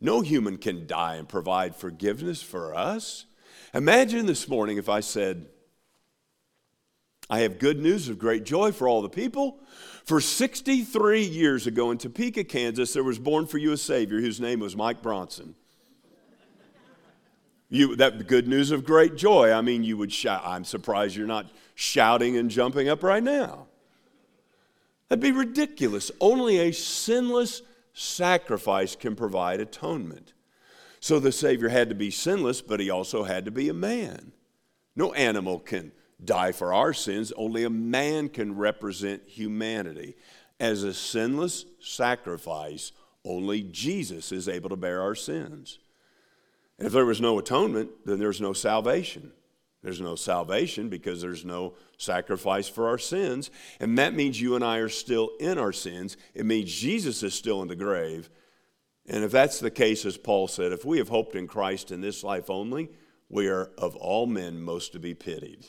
No 0.00 0.20
human 0.20 0.58
can 0.58 0.86
die 0.86 1.16
and 1.16 1.28
provide 1.28 1.74
forgiveness 1.74 2.42
for 2.42 2.74
us. 2.74 3.24
Imagine 3.72 4.26
this 4.26 4.48
morning 4.48 4.76
if 4.76 4.88
I 4.88 5.00
said, 5.00 5.46
I 7.28 7.40
have 7.40 7.58
good 7.58 7.80
news 7.80 8.08
of 8.08 8.18
great 8.18 8.44
joy 8.44 8.72
for 8.72 8.88
all 8.88 9.02
the 9.02 9.08
people. 9.08 9.58
For 10.04 10.20
63 10.20 11.22
years 11.22 11.66
ago 11.66 11.90
in 11.90 11.98
Topeka, 11.98 12.44
Kansas, 12.44 12.92
there 12.92 13.02
was 13.02 13.18
born 13.18 13.46
for 13.46 13.58
you 13.58 13.72
a 13.72 13.76
Savior 13.76 14.20
whose 14.20 14.40
name 14.40 14.60
was 14.60 14.76
Mike 14.76 15.02
Bronson. 15.02 15.56
You, 17.68 17.96
that 17.96 18.28
good 18.28 18.46
news 18.46 18.70
of 18.70 18.84
great 18.84 19.16
joy. 19.16 19.52
I 19.52 19.60
mean, 19.60 19.82
you 19.82 19.96
would 19.96 20.12
shout. 20.12 20.42
I'm 20.44 20.64
surprised 20.64 21.16
you're 21.16 21.26
not 21.26 21.50
shouting 21.74 22.36
and 22.36 22.48
jumping 22.48 22.88
up 22.88 23.02
right 23.02 23.22
now. 23.22 23.66
That'd 25.08 25.22
be 25.22 25.32
ridiculous. 25.32 26.12
Only 26.20 26.58
a 26.58 26.72
sinless 26.72 27.62
sacrifice 27.92 28.94
can 28.94 29.16
provide 29.16 29.60
atonement. 29.60 30.32
So 31.00 31.18
the 31.18 31.32
Savior 31.32 31.68
had 31.68 31.88
to 31.88 31.96
be 31.96 32.10
sinless, 32.12 32.62
but 32.62 32.78
he 32.78 32.88
also 32.88 33.24
had 33.24 33.44
to 33.44 33.50
be 33.50 33.68
a 33.68 33.74
man. 33.74 34.30
No 34.94 35.12
animal 35.14 35.58
can 35.58 35.90
die 36.24 36.52
for 36.52 36.72
our 36.72 36.92
sins, 36.92 37.32
only 37.36 37.64
a 37.64 37.70
man 37.70 38.28
can 38.28 38.56
represent 38.56 39.22
humanity. 39.26 40.16
As 40.58 40.82
a 40.82 40.94
sinless 40.94 41.66
sacrifice, 41.80 42.92
only 43.24 43.62
Jesus 43.62 44.32
is 44.32 44.48
able 44.48 44.70
to 44.70 44.76
bear 44.76 45.02
our 45.02 45.14
sins. 45.14 45.78
And 46.78 46.86
if 46.86 46.92
there 46.92 47.06
was 47.06 47.20
no 47.20 47.38
atonement, 47.38 47.90
then 48.04 48.18
there's 48.18 48.40
no 48.40 48.52
salvation. 48.52 49.32
There's 49.82 50.00
no 50.00 50.16
salvation 50.16 50.88
because 50.88 51.22
there's 51.22 51.44
no 51.44 51.74
sacrifice 51.96 52.68
for 52.68 52.88
our 52.88 52.98
sins. 52.98 53.50
And 53.78 53.98
that 53.98 54.14
means 54.14 54.40
you 54.40 54.54
and 54.54 54.64
I 54.64 54.78
are 54.78 54.88
still 54.88 55.30
in 55.38 55.58
our 55.58 55.72
sins. 55.72 56.16
It 56.34 56.46
means 56.46 56.72
Jesus 56.72 57.22
is 57.22 57.34
still 57.34 57.62
in 57.62 57.68
the 57.68 57.76
grave. 57.76 58.28
And 59.06 59.22
if 59.22 59.30
that's 59.30 59.60
the 59.60 59.70
case, 59.70 60.04
as 60.04 60.16
Paul 60.16 60.48
said, 60.48 60.72
if 60.72 60.84
we 60.84 60.98
have 60.98 61.08
hoped 61.08 61.36
in 61.36 61.46
Christ 61.46 61.92
in 61.92 62.00
this 62.00 62.24
life 62.24 62.50
only, 62.50 62.90
we 63.28 63.48
are 63.48 63.70
of 63.78 63.94
all 63.96 64.26
men 64.26 64.60
most 64.60 64.92
to 64.92 64.98
be 64.98 65.14
pitied. 65.14 65.66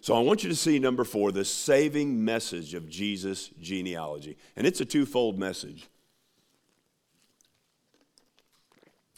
So 0.00 0.14
I 0.14 0.20
want 0.20 0.42
you 0.42 0.48
to 0.48 0.56
see 0.56 0.78
number 0.78 1.04
four, 1.04 1.30
the 1.30 1.44
saving 1.44 2.24
message 2.24 2.74
of 2.74 2.88
Jesus' 2.88 3.50
genealogy. 3.60 4.38
And 4.56 4.66
it's 4.66 4.80
a 4.80 4.86
twofold 4.86 5.38
message. 5.38 5.88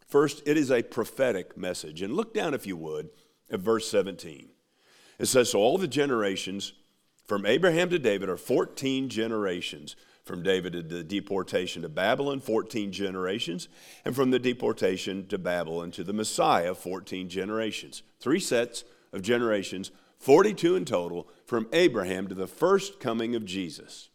First, 0.08 0.42
it 0.44 0.56
is 0.56 0.70
a 0.70 0.82
prophetic 0.82 1.56
message. 1.56 2.02
And 2.02 2.14
look 2.14 2.34
down, 2.34 2.52
if 2.52 2.66
you 2.66 2.76
would, 2.76 3.10
at 3.50 3.60
verse 3.60 3.88
17. 3.88 4.48
It 5.18 5.26
says, 5.26 5.50
So 5.50 5.60
all 5.60 5.78
the 5.78 5.88
generations 5.88 6.72
from 7.26 7.46
Abraham 7.46 7.88
to 7.90 7.98
David 7.98 8.28
are 8.28 8.36
14 8.36 9.08
generations. 9.08 9.96
From 10.24 10.42
David 10.42 10.74
to 10.74 10.82
the 10.82 11.02
deportation 11.02 11.82
to 11.82 11.88
Babylon, 11.88 12.40
14 12.40 12.92
generations. 12.92 13.68
And 14.04 14.14
from 14.14 14.30
the 14.30 14.38
deportation 14.38 15.26
to 15.28 15.38
Babylon 15.38 15.90
to 15.92 16.04
the 16.04 16.12
Messiah, 16.12 16.74
14 16.74 17.28
generations. 17.28 18.02
Three 18.20 18.38
sets 18.38 18.84
of 19.12 19.22
generations 19.22 19.90
42 20.22 20.76
in 20.76 20.84
total, 20.84 21.26
from 21.44 21.66
Abraham 21.72 22.28
to 22.28 22.34
the 22.34 22.46
first 22.46 23.00
coming 23.00 23.34
of 23.34 23.44
Jesus. 23.44 24.08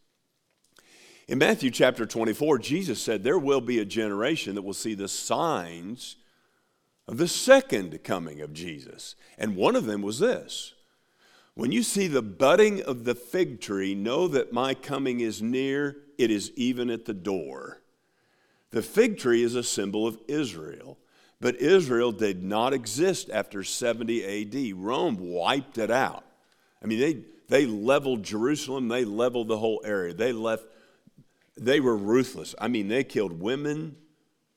In 1.28 1.36
Matthew 1.36 1.70
chapter 1.70 2.06
24, 2.06 2.58
Jesus 2.60 2.98
said, 2.98 3.22
There 3.22 3.38
will 3.38 3.60
be 3.60 3.78
a 3.78 3.84
generation 3.84 4.54
that 4.54 4.62
will 4.62 4.72
see 4.72 4.94
the 4.94 5.06
signs 5.06 6.16
of 7.06 7.18
the 7.18 7.28
second 7.28 8.02
coming 8.04 8.40
of 8.40 8.54
Jesus. 8.54 9.16
And 9.36 9.54
one 9.54 9.76
of 9.76 9.84
them 9.84 10.00
was 10.00 10.18
this 10.18 10.72
When 11.52 11.72
you 11.72 11.82
see 11.82 12.06
the 12.06 12.22
budding 12.22 12.80
of 12.82 13.04
the 13.04 13.14
fig 13.14 13.60
tree, 13.60 13.94
know 13.94 14.28
that 14.28 14.50
my 14.50 14.72
coming 14.72 15.20
is 15.20 15.42
near, 15.42 15.98
it 16.16 16.30
is 16.30 16.52
even 16.56 16.88
at 16.88 17.04
the 17.04 17.12
door. 17.12 17.82
The 18.70 18.82
fig 18.82 19.18
tree 19.18 19.42
is 19.42 19.54
a 19.54 19.62
symbol 19.62 20.06
of 20.06 20.18
Israel. 20.26 20.96
But 21.40 21.56
Israel 21.56 22.12
did 22.12 22.42
not 22.42 22.72
exist 22.72 23.30
after 23.30 23.62
70 23.62 24.72
AD. 24.72 24.76
Rome 24.76 25.18
wiped 25.18 25.78
it 25.78 25.90
out. 25.90 26.24
I 26.82 26.86
mean, 26.86 26.98
they, 26.98 27.24
they 27.48 27.66
leveled 27.66 28.24
Jerusalem, 28.24 28.88
they 28.88 29.04
leveled 29.04 29.48
the 29.48 29.58
whole 29.58 29.80
area. 29.84 30.14
They 30.14 30.32
left, 30.32 30.64
they 31.56 31.80
were 31.80 31.96
ruthless. 31.96 32.54
I 32.60 32.68
mean, 32.68 32.88
they 32.88 33.04
killed 33.04 33.40
women, 33.40 33.96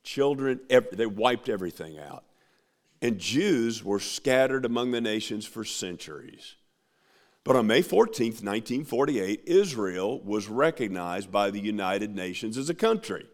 children, 0.03 0.59
every, 0.69 0.89
they 0.95 1.05
wiped 1.05 1.49
everything 1.49 1.99
out. 1.99 2.23
And 3.01 3.17
Jews 3.17 3.83
were 3.83 3.99
scattered 3.99 4.65
among 4.65 4.91
the 4.91 5.01
nations 5.01 5.45
for 5.45 5.63
centuries. 5.63 6.55
But 7.43 7.55
on 7.55 7.65
May 7.65 7.81
14th, 7.81 8.43
1948, 8.43 9.43
Israel 9.47 10.19
was 10.21 10.47
recognized 10.47 11.31
by 11.31 11.49
the 11.49 11.59
United 11.59 12.15
Nations 12.15 12.57
as 12.57 12.69
a 12.69 12.75
country. 12.75 13.25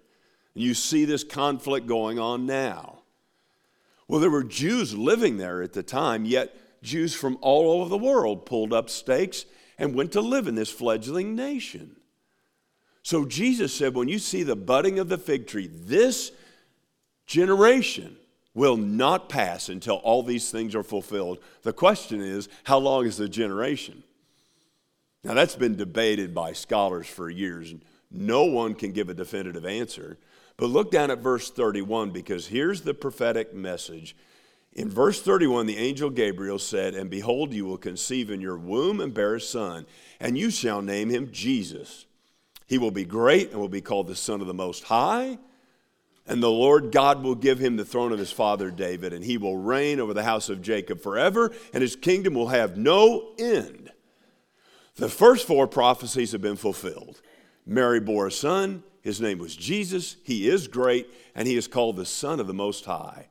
And 0.56 0.64
you 0.64 0.74
see 0.74 1.04
this 1.04 1.26
conflict 1.26 1.88
going 1.88 2.18
on 2.18 2.46
now. 2.46 2.97
Well, 4.08 4.20
there 4.20 4.32
were 4.32 4.44
Jews 4.44 4.96
living 4.96 5.38
there 5.38 5.62
at 5.62 5.74
the 5.74 5.84
time, 5.84 6.26
yet 6.26 6.56
Jews 6.82 7.14
from 7.14 7.38
all 7.42 7.82
over 7.82 7.90
the 7.90 7.98
world 7.98 8.46
pulled 8.46 8.74
up 8.74 8.90
stakes 8.90 9.46
and 9.78 9.96
went 9.96 10.14
to 10.14 10.22
live 10.22 10.48
in 10.48 10.56
this 10.56 10.70
fledgling 10.72 11.36
nation. 11.36 11.98
So 13.04 13.26
Jesus 13.26 13.74
said, 13.74 13.96
when 13.96 14.08
you 14.08 14.20
see 14.20 14.44
the 14.44 14.56
budding 14.56 15.00
of 15.00 15.10
the 15.10 15.18
fig 15.18 15.48
tree, 15.48 15.68
this 15.68 16.32
generation 17.26 18.18
will 18.54 18.78
not 18.78 19.30
pass 19.30 19.70
until 19.70 19.96
all 19.98 20.24
these 20.24 20.50
things 20.50 20.74
are 20.74 20.84
fulfilled. 20.84 21.40
The 21.62 21.74
question 21.74 22.22
is, 22.22 22.50
how 22.64 22.80
long 22.80 23.06
is 23.06 23.18
the 23.18 23.30
generation? 23.30 24.04
Now, 25.24 25.34
that's 25.34 25.56
been 25.56 25.76
debated 25.76 26.34
by 26.34 26.54
scholars 26.54 27.08
for 27.08 27.30
years. 27.30 27.74
No 28.10 28.46
one 28.46 28.74
can 28.74 28.94
give 28.94 29.10
a 29.10 29.14
definitive 29.14 29.66
answer. 29.66 30.18
But 30.58 30.68
look 30.68 30.92
down 30.92 31.12
at 31.12 31.20
verse 31.20 31.52
31 31.52 32.12
because 32.12 32.48
here's 32.48 32.82
the 32.82 32.94
prophetic 32.94 33.54
message. 33.54 34.16
In 34.74 34.90
verse 34.90 35.22
31, 35.22 35.66
the 35.66 35.78
angel 35.78 36.10
Gabriel 36.10 36.60
said, 36.60 36.96
And 36.96 37.10
behold, 37.10 37.54
you 37.54 37.66
will 37.66 37.78
conceive 37.78 38.30
in 38.30 38.42
your 38.42 38.58
womb 38.58 39.00
and 39.00 39.14
bear 39.14 39.36
a 39.36 39.42
son, 39.42 39.86
and 40.20 40.38
you 40.38 40.52
shall 40.52 40.82
name 40.82 41.10
him 41.10 41.32
Jesus. 41.32 42.06
He 42.68 42.78
will 42.78 42.92
be 42.92 43.06
great 43.06 43.52
and 43.52 43.60
will 43.60 43.70
be 43.70 43.82
called 43.82 44.08
the 44.08 44.16
Son 44.16 44.42
of 44.42 44.48
the 44.48 44.54
Most 44.54 44.84
High. 44.84 45.38
And 46.28 46.44
the 46.44 46.52
Lord 46.52 46.92
God 46.92 47.24
will 47.24 47.36
give 47.36 47.58
him 47.58 47.78
the 47.78 47.86
throne 47.86 48.12
of 48.12 48.20
his 48.20 48.32
father 48.32 48.70
David, 48.70 49.14
and 49.14 49.24
he 49.24 49.38
will 49.38 49.58
reign 49.58 50.00
over 50.00 50.14
the 50.14 50.24
house 50.24 50.50
of 50.50 50.62
Jacob 50.62 51.02
forever, 51.02 51.52
and 51.74 51.82
his 51.82 51.96
kingdom 51.96 52.34
will 52.34 52.50
have 52.50 52.78
no 52.78 53.30
end. 53.40 53.92
The 54.96 55.08
first 55.08 55.48
four 55.48 55.68
prophecies 55.68 56.34
have 56.34 56.42
been 56.42 56.58
fulfilled. 56.58 57.22
Mary 57.66 58.02
bore 58.02 58.28
a 58.28 58.32
son, 58.32 58.84
his 59.08 59.22
name 59.22 59.38
was 59.38 59.56
Jesus. 59.56 60.18
He 60.26 60.50
is 60.50 60.68
great, 60.68 61.08
and 61.34 61.48
he 61.48 61.56
is 61.56 61.66
called 61.66 61.96
the 61.96 62.06
Son 62.06 62.42
of 62.42 62.48
the 62.48 62.54
Most 62.54 62.84
High. 62.84 63.30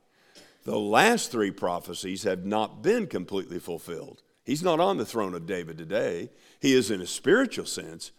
The 0.63 0.75
last 0.75 1.31
three 1.31 1.51
prophecies 1.51 2.23
have 2.23 2.47
not 2.47 2.81
been 2.81 3.05
completely 3.05 3.59
fulfilled. 3.59 4.23
He's 4.43 4.63
not 4.63 4.79
on 4.79 4.97
the 4.97 5.05
throne 5.05 5.35
of 5.35 5.45
David 5.45 5.77
today. 5.77 6.31
He 6.59 6.73
is 6.73 6.89
in 6.89 6.99
a 6.99 7.05
spiritual 7.05 7.67
sense, 7.67 8.09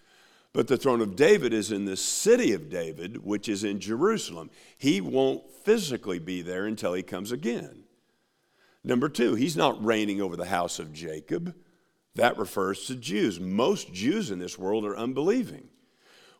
but 0.52 0.68
the 0.68 0.76
throne 0.76 1.00
of 1.00 1.16
David 1.16 1.52
is 1.52 1.72
in 1.72 1.84
the 1.84 1.96
city 1.96 2.52
of 2.52 2.70
David, 2.70 3.24
which 3.24 3.48
is 3.48 3.64
in 3.64 3.80
Jerusalem. 3.80 4.50
He 4.78 5.00
won't 5.00 5.50
physically 5.50 6.20
be 6.20 6.42
there 6.42 6.64
until 6.64 6.94
he 6.94 7.02
comes 7.02 7.32
again. 7.32 7.82
Number 8.84 9.08
two, 9.08 9.34
he's 9.34 9.56
not 9.56 9.84
reigning 9.84 10.20
over 10.20 10.36
the 10.36 10.44
house 10.44 10.78
of 10.78 10.92
Jacob. 10.92 11.56
That 12.14 12.38
refers 12.38 12.86
to 12.86 12.94
Jews. 12.94 13.40
Most 13.40 13.92
Jews 13.92 14.30
in 14.30 14.38
this 14.38 14.56
world 14.56 14.84
are 14.84 14.96
unbelieving. 14.96 15.70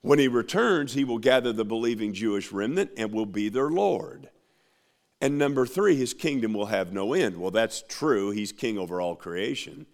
When 0.01 0.19
he 0.19 0.29
returns, 0.29 0.95
he 0.95 1.05
will 1.05 1.19
gather 1.19 1.53
the 1.53 1.65
believing 1.65 2.13
Jewish 2.13 2.53
remnant 2.53 2.91
and 2.97 3.13
will 3.13 3.27
be 3.27 3.49
their 3.49 3.71
Lord. 3.71 4.31
And 5.21 5.37
number 5.39 5.67
three, 5.67 5.97
his 5.97 6.15
kingdom 6.15 6.53
will 6.55 6.67
have 6.67 6.93
no 6.93 7.13
end. 7.13 7.37
Well, 7.39 7.51
that's 7.51 7.83
true. 7.89 8.31
He's 8.31 8.53
king 8.53 8.79
over 8.79 9.01
all 9.01 9.17
creation. 9.17 9.87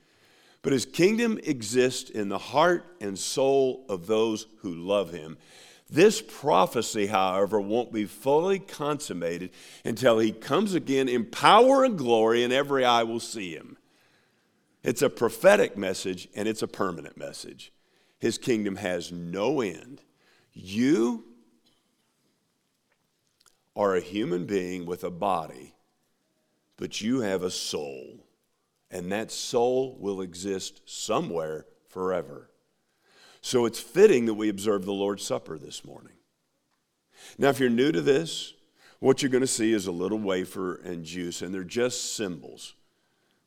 But 0.60 0.72
his 0.72 0.86
kingdom 0.86 1.38
exists 1.44 2.10
in 2.10 2.28
the 2.28 2.38
heart 2.38 2.96
and 3.00 3.18
soul 3.18 3.84
of 3.88 4.06
those 4.06 4.46
who 4.58 4.74
love 4.74 5.10
him. 5.10 5.38
This 5.90 6.22
prophecy, 6.22 7.06
however, 7.06 7.60
won't 7.60 7.92
be 7.92 8.06
fully 8.06 8.58
consummated 8.58 9.50
until 9.84 10.18
he 10.18 10.32
comes 10.32 10.74
again 10.74 11.08
in 11.08 11.26
power 11.26 11.84
and 11.84 11.98
glory, 11.98 12.42
and 12.42 12.52
every 12.52 12.84
eye 12.84 13.02
will 13.02 13.20
see 13.20 13.54
him. 13.54 13.76
It's 14.82 15.02
a 15.02 15.10
prophetic 15.10 15.76
message, 15.76 16.28
and 16.34 16.48
it's 16.48 16.62
a 16.62 16.68
permanent 16.68 17.18
message. 17.18 17.73
His 18.24 18.38
kingdom 18.38 18.76
has 18.76 19.12
no 19.12 19.60
end. 19.60 20.00
You 20.54 21.26
are 23.76 23.94
a 23.94 24.00
human 24.00 24.46
being 24.46 24.86
with 24.86 25.04
a 25.04 25.10
body, 25.10 25.74
but 26.78 27.02
you 27.02 27.20
have 27.20 27.42
a 27.42 27.50
soul, 27.50 28.24
and 28.90 29.12
that 29.12 29.30
soul 29.30 29.98
will 30.00 30.22
exist 30.22 30.80
somewhere 30.86 31.66
forever. 31.86 32.48
So 33.42 33.66
it's 33.66 33.78
fitting 33.80 34.24
that 34.24 34.32
we 34.32 34.48
observe 34.48 34.86
the 34.86 34.94
Lord's 34.94 35.22
Supper 35.22 35.58
this 35.58 35.84
morning. 35.84 36.16
Now, 37.36 37.50
if 37.50 37.60
you're 37.60 37.68
new 37.68 37.92
to 37.92 38.00
this, 38.00 38.54
what 39.00 39.20
you're 39.20 39.30
going 39.30 39.42
to 39.42 39.46
see 39.46 39.74
is 39.74 39.86
a 39.86 39.92
little 39.92 40.18
wafer 40.18 40.76
and 40.76 41.04
juice, 41.04 41.42
and 41.42 41.52
they're 41.52 41.62
just 41.62 42.14
symbols. 42.14 42.72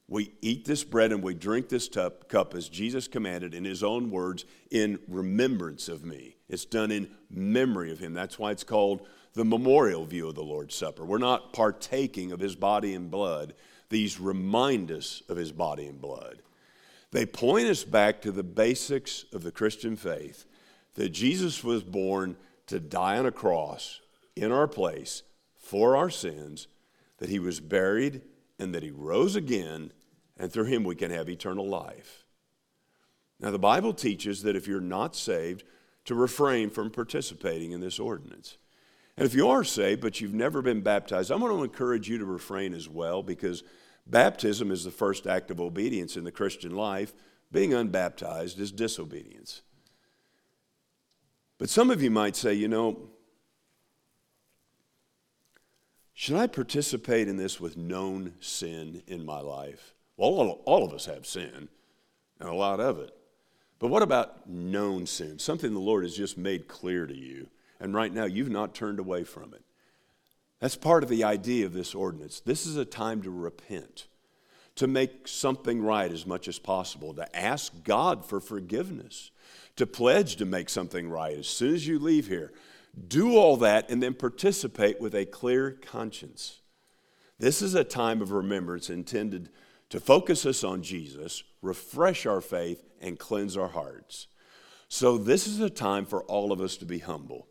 We 0.08 0.32
eat 0.42 0.66
this 0.66 0.84
bread 0.84 1.12
and 1.12 1.22
we 1.22 1.34
drink 1.34 1.68
this 1.68 1.90
cup 1.90 2.56
as 2.56 2.70
Jesus 2.70 3.08
commanded 3.08 3.54
in 3.54 3.66
his 3.66 3.84
own 3.84 4.10
words, 4.10 4.46
in 4.72 5.00
remembrance 5.08 5.90
of 5.90 6.06
me. 6.06 6.38
It's 6.48 6.66
done 6.66 6.92
in 6.92 7.10
memory 7.30 7.92
of 7.92 8.00
him. 8.00 8.14
That's 8.14 8.40
why 8.40 8.52
it's 8.52 8.64
called 8.64 9.06
the 9.34 9.44
memorial 9.44 10.06
view 10.06 10.30
of 10.30 10.36
the 10.36 10.44
Lord's 10.44 10.76
Supper. 10.76 11.06
We're 11.06 11.18
not 11.18 11.52
partaking 11.52 12.32
of 12.32 12.40
his 12.40 12.56
body 12.56 12.94
and 12.94 13.12
blood, 13.12 13.54
these 13.90 14.20
remind 14.20 14.92
us 14.92 15.22
of 15.30 15.38
his 15.38 15.52
body 15.52 15.86
and 15.88 16.00
blood. 16.00 16.42
They 17.12 17.26
point 17.26 17.68
us 17.68 17.84
back 17.84 18.22
to 18.22 18.32
the 18.32 18.44
basics 18.44 19.26
of 19.34 19.44
the 19.44 19.52
Christian 19.52 19.96
faith 19.96 20.46
that 20.96 21.10
Jesus 21.10 21.64
was 21.64 21.84
born 21.84 22.38
to 22.68 22.80
die 22.80 23.18
on 23.18 23.26
a 23.26 23.32
cross 23.32 24.02
in 24.36 24.52
our 24.52 24.68
place 24.68 25.24
for 25.58 25.96
our 25.96 26.10
sins, 26.10 26.68
that 27.18 27.30
he 27.30 27.40
was 27.40 27.60
buried, 27.60 28.22
and 28.60 28.74
that 28.74 28.84
he 28.84 28.92
rose 28.92 29.36
again, 29.36 29.92
and 30.38 30.52
through 30.52 30.66
him 30.66 30.84
we 30.84 30.96
can 30.96 31.12
have 31.12 31.30
eternal 31.30 31.68
life. 31.68 32.26
Now, 33.40 33.52
the 33.52 33.60
Bible 33.60 33.94
teaches 33.94 34.44
that 34.44 34.56
if 34.56 34.68
you're 34.68 34.82
not 34.82 35.16
saved, 35.16 35.64
to 36.06 36.16
refrain 36.16 36.70
from 36.70 36.90
participating 36.90 37.72
in 37.72 37.82
this 37.82 38.00
ordinance. 38.00 38.58
And 39.18 39.26
if 39.26 39.34
you 39.34 39.50
are 39.50 39.66
saved, 39.66 40.00
but 40.02 40.22
you've 40.22 40.34
never 40.34 40.62
been 40.62 40.82
baptized, 40.82 41.32
I'm 41.32 41.42
going 41.42 41.56
to 41.56 41.64
encourage 41.64 42.08
you 42.08 42.18
to 42.18 42.26
refrain 42.26 42.74
as 42.74 42.88
well 42.88 43.22
because 43.22 43.64
baptism 44.06 44.72
is 44.72 44.86
the 44.86 44.92
first 44.92 45.28
act 45.28 45.52
of 45.52 45.60
obedience 45.60 46.16
in 46.16 46.24
the 46.24 46.32
Christian 46.32 46.76
life. 46.76 47.14
Being 47.52 47.74
unbaptized 47.74 48.58
is 48.58 48.72
disobedience. 48.72 49.64
But 51.58 51.70
some 51.70 51.92
of 51.92 52.02
you 52.02 52.12
might 52.12 52.38
say, 52.38 52.54
you 52.54 52.70
know, 52.70 53.10
should 56.18 56.36
I 56.36 56.48
participate 56.48 57.28
in 57.28 57.38
this 57.38 57.60
with 57.60 57.78
known 57.78 58.34
sin 58.40 59.04
in 59.06 59.26
my 59.26 59.40
life? 59.40 59.94
Well, 60.18 60.30
all, 60.30 60.62
all 60.66 60.84
of 60.84 60.94
us 60.94 61.06
have 61.06 61.28
sin, 61.28 61.70
and 62.40 62.50
a 62.50 62.54
lot 62.54 62.80
of 62.80 63.00
it. 63.00 63.12
But 63.80 63.90
what 63.90 64.02
about 64.02 64.50
known 64.50 65.06
sin? 65.06 65.38
Something 65.38 65.74
the 65.74 65.80
Lord 65.80 66.04
has 66.04 66.18
just 66.18 66.38
made 66.38 66.68
clear 66.68 67.06
to 67.06 67.16
you 67.16 67.48
and 67.80 67.94
right 67.94 68.14
now 68.14 68.26
you've 68.26 68.50
not 68.50 68.74
turned 68.74 69.00
away 69.00 69.24
from 69.24 69.54
it. 69.54 69.64
That's 70.60 70.76
part 70.76 71.04
of 71.04 71.10
the 71.10 71.24
idea 71.24 71.66
of 71.66 71.74
this 71.74 71.94
ordinance. 71.94 72.40
This 72.40 72.66
is 72.66 72.78
a 72.78 72.86
time 72.86 73.22
to 73.24 73.30
repent, 73.30 74.08
to 74.76 74.88
make 74.88 75.28
something 75.28 75.82
right 75.82 76.12
as 76.12 76.26
much 76.26 76.48
as 76.48 76.58
possible, 76.58 77.14
to 77.14 77.36
ask 77.38 77.72
God 77.84 78.26
for 78.26 78.40
forgiveness, 78.40 79.30
to 79.76 79.86
pledge 79.86 80.38
to 80.38 80.46
make 80.46 80.70
something 80.70 81.10
right 81.10 81.38
as 81.38 81.48
soon 81.48 81.76
as 81.76 81.86
you 81.86 82.00
leave 82.00 82.28
here. 82.28 82.52
Do 83.08 83.36
all 83.36 83.58
that 83.58 83.90
and 83.90 84.02
then 84.02 84.14
participate 84.14 85.00
with 85.00 85.14
a 85.14 85.26
clear 85.26 85.72
conscience. 85.72 86.62
This 87.38 87.62
is 87.62 87.76
a 87.76 87.84
time 87.84 88.22
of 88.22 88.32
remembrance 88.32 88.90
intended 88.90 89.50
to 89.90 90.00
focus 90.00 90.46
us 90.46 90.64
on 90.64 90.82
Jesus, 90.82 91.44
refresh 91.62 92.26
our 92.26 92.42
faith, 92.42 92.84
and 93.00 93.20
cleanse 93.20 93.56
our 93.56 93.68
hearts. 93.70 94.28
So, 94.90 95.18
this 95.18 95.48
is 95.48 95.60
a 95.60 95.70
time 95.70 96.06
for 96.06 96.24
all 96.24 96.52
of 96.52 96.62
us 96.62 96.78
to 96.78 96.86
be 96.86 97.00
humble. 97.00 97.48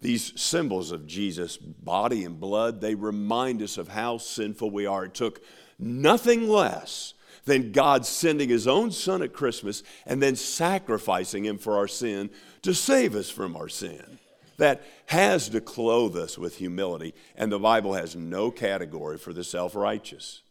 These 0.00 0.40
symbols 0.40 0.92
of 0.92 1.06
Jesus' 1.06 1.56
body 1.56 2.24
and 2.24 2.40
blood, 2.40 2.80
they 2.80 2.94
remind 2.94 3.62
us 3.62 3.78
of 3.78 3.88
how 3.88 4.18
sinful 4.18 4.70
we 4.70 4.86
are. 4.86 5.04
It 5.04 5.14
took 5.14 5.42
nothing 5.78 6.48
less 6.48 7.14
than 7.44 7.72
God 7.72 8.06
sending 8.06 8.48
his 8.48 8.66
own 8.66 8.90
son 8.90 9.22
at 9.22 9.32
Christmas 9.32 9.82
and 10.06 10.22
then 10.22 10.36
sacrificing 10.36 11.44
him 11.44 11.58
for 11.58 11.76
our 11.76 11.88
sin 11.88 12.30
to 12.62 12.74
save 12.74 13.14
us 13.14 13.30
from 13.30 13.56
our 13.56 13.68
sin. 13.68 14.18
That 14.60 14.82
has 15.06 15.48
to 15.50 15.60
clothe 15.60 16.16
us 16.16 16.38
with 16.38 16.56
humility, 16.56 17.14
and 17.34 17.50
the 17.50 17.58
Bible 17.58 17.94
has 17.94 18.14
no 18.14 18.50
category 18.50 19.18
for 19.18 19.32
the 19.32 19.44
self 19.44 19.74
righteous. 19.74 20.42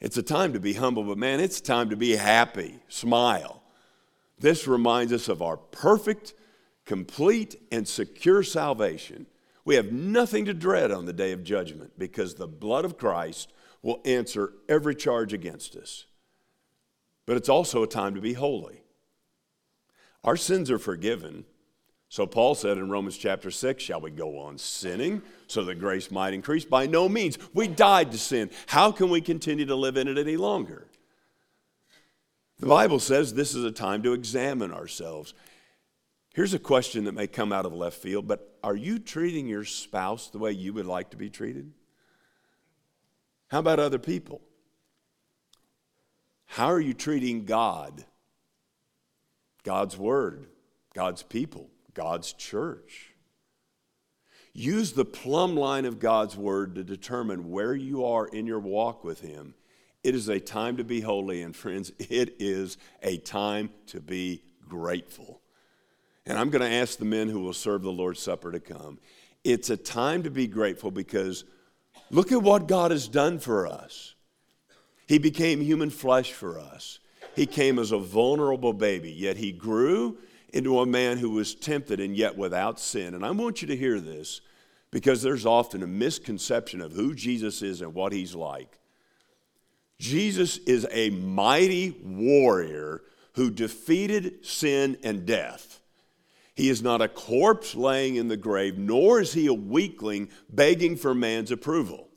It's 0.00 0.16
a 0.16 0.22
time 0.22 0.52
to 0.54 0.60
be 0.60 0.72
humble, 0.72 1.04
but 1.04 1.18
man, 1.18 1.40
it's 1.40 1.60
time 1.60 1.90
to 1.90 1.96
be 1.96 2.16
happy, 2.16 2.80
smile. 2.88 3.62
This 4.38 4.66
reminds 4.66 5.12
us 5.12 5.28
of 5.28 5.42
our 5.42 5.58
perfect 5.58 6.32
complete 6.90 7.54
and 7.70 7.86
secure 7.86 8.42
salvation, 8.42 9.26
we 9.64 9.76
have 9.76 9.92
nothing 9.92 10.46
to 10.46 10.52
dread 10.52 10.90
on 10.90 11.06
the 11.06 11.12
day 11.12 11.30
of 11.30 11.44
judgment 11.44 11.92
because 11.96 12.34
the 12.34 12.48
blood 12.48 12.84
of 12.84 12.98
Christ 12.98 13.52
will 13.80 14.00
answer 14.04 14.54
every 14.68 14.96
charge 14.96 15.32
against 15.32 15.76
us. 15.76 16.06
But 17.26 17.36
it's 17.36 17.48
also 17.48 17.84
a 17.84 17.86
time 17.86 18.16
to 18.16 18.20
be 18.20 18.32
holy. 18.32 18.82
Our 20.24 20.36
sins 20.36 20.68
are 20.68 20.80
forgiven. 20.80 21.44
So 22.10 22.26
Paul 22.26 22.56
said 22.56 22.76
in 22.76 22.90
Romans 22.90 23.16
chapter 23.16 23.52
6, 23.52 23.82
Shall 23.82 24.00
we 24.00 24.10
go 24.10 24.40
on 24.40 24.58
sinning 24.58 25.22
so 25.46 25.62
that 25.62 25.76
grace 25.76 26.10
might 26.10 26.34
increase? 26.34 26.64
By 26.64 26.86
no 26.86 27.08
means. 27.08 27.38
We 27.54 27.68
died 27.68 28.10
to 28.10 28.18
sin. 28.18 28.50
How 28.66 28.90
can 28.90 29.10
we 29.10 29.20
continue 29.20 29.64
to 29.66 29.76
live 29.76 29.96
in 29.96 30.08
it 30.08 30.18
any 30.18 30.36
longer? 30.36 30.88
The 32.58 32.66
Bible 32.66 32.98
says 32.98 33.32
this 33.32 33.54
is 33.54 33.64
a 33.64 33.70
time 33.70 34.02
to 34.02 34.12
examine 34.12 34.72
ourselves. 34.72 35.34
Here's 36.34 36.52
a 36.52 36.58
question 36.58 37.04
that 37.04 37.14
may 37.14 37.28
come 37.28 37.52
out 37.52 37.64
of 37.64 37.72
left 37.72 37.98
field, 37.98 38.26
but 38.26 38.58
are 38.64 38.76
you 38.76 38.98
treating 38.98 39.46
your 39.46 39.64
spouse 39.64 40.30
the 40.30 40.38
way 40.38 40.50
you 40.50 40.72
would 40.72 40.86
like 40.86 41.10
to 41.10 41.16
be 41.16 41.30
treated? 41.30 41.72
How 43.48 43.60
about 43.60 43.78
other 43.78 44.00
people? 44.00 44.40
How 46.46 46.66
are 46.72 46.80
you 46.80 46.92
treating 46.92 47.44
God, 47.44 48.04
God's 49.62 49.96
Word, 49.96 50.46
God's 50.92 51.22
people, 51.22 51.70
God's 51.94 52.32
church? 52.32 53.10
Use 54.52 54.92
the 54.92 55.04
plumb 55.04 55.56
line 55.56 55.84
of 55.84 56.00
God's 56.00 56.36
Word 56.36 56.74
to 56.74 56.84
determine 56.84 57.50
where 57.50 57.74
you 57.74 58.04
are 58.04 58.26
in 58.26 58.46
your 58.46 58.58
walk 58.58 59.04
with 59.04 59.20
Him. 59.20 59.54
It 60.02 60.14
is 60.14 60.28
a 60.28 60.40
time 60.40 60.76
to 60.78 60.84
be 60.84 61.00
holy, 61.00 61.42
and 61.42 61.54
friends, 61.54 61.92
it 61.98 62.36
is 62.38 62.78
a 63.02 63.18
time 63.18 63.70
to 63.88 64.00
be 64.00 64.42
grateful. 64.68 65.40
And 66.26 66.38
I'm 66.38 66.50
going 66.50 66.62
to 66.62 66.76
ask 66.76 66.98
the 66.98 67.04
men 67.04 67.28
who 67.28 67.40
will 67.40 67.52
serve 67.52 67.82
the 67.82 67.92
Lord's 67.92 68.20
Supper 68.20 68.50
to 68.52 68.60
come. 68.60 68.98
It's 69.44 69.70
a 69.70 69.76
time 69.76 70.22
to 70.24 70.30
be 70.30 70.46
grateful 70.46 70.90
because 70.90 71.44
look 72.10 72.32
at 72.32 72.42
what 72.42 72.68
God 72.68 72.90
has 72.90 73.08
done 73.08 73.38
for 73.38 73.66
us. 73.66 74.14
He 75.06 75.18
became 75.18 75.60
human 75.60 75.90
flesh 75.90 76.32
for 76.32 76.58
us. 76.58 76.98
He 77.34 77.46
came 77.46 77.78
as 77.78 77.92
a 77.92 77.98
vulnerable 77.98 78.72
baby, 78.72 79.10
yet 79.10 79.36
he 79.36 79.52
grew 79.52 80.18
into 80.52 80.80
a 80.80 80.86
man 80.86 81.18
who 81.18 81.30
was 81.30 81.54
tempted 81.54 82.00
and 82.00 82.16
yet 82.16 82.36
without 82.36 82.80
sin. 82.80 83.14
And 83.14 83.24
I 83.24 83.30
want 83.30 83.62
you 83.62 83.68
to 83.68 83.76
hear 83.76 84.00
this 84.00 84.40
because 84.90 85.22
there's 85.22 85.46
often 85.46 85.82
a 85.82 85.86
misconception 85.86 86.80
of 86.80 86.92
who 86.92 87.14
Jesus 87.14 87.62
is 87.62 87.80
and 87.80 87.94
what 87.94 88.12
he's 88.12 88.34
like. 88.34 88.78
Jesus 89.98 90.58
is 90.58 90.86
a 90.90 91.10
mighty 91.10 91.96
warrior 92.02 93.02
who 93.34 93.50
defeated 93.50 94.44
sin 94.44 94.96
and 95.04 95.26
death. 95.26 95.80
He 96.54 96.68
is 96.68 96.82
not 96.82 97.00
a 97.00 97.08
corpse 97.08 97.74
laying 97.74 98.16
in 98.16 98.28
the 98.28 98.36
grave, 98.36 98.76
nor 98.76 99.20
is 99.20 99.32
he 99.32 99.46
a 99.46 99.54
weakling 99.54 100.28
begging 100.50 100.96
for 100.96 101.14
man's 101.14 101.50
approval. 101.50 102.09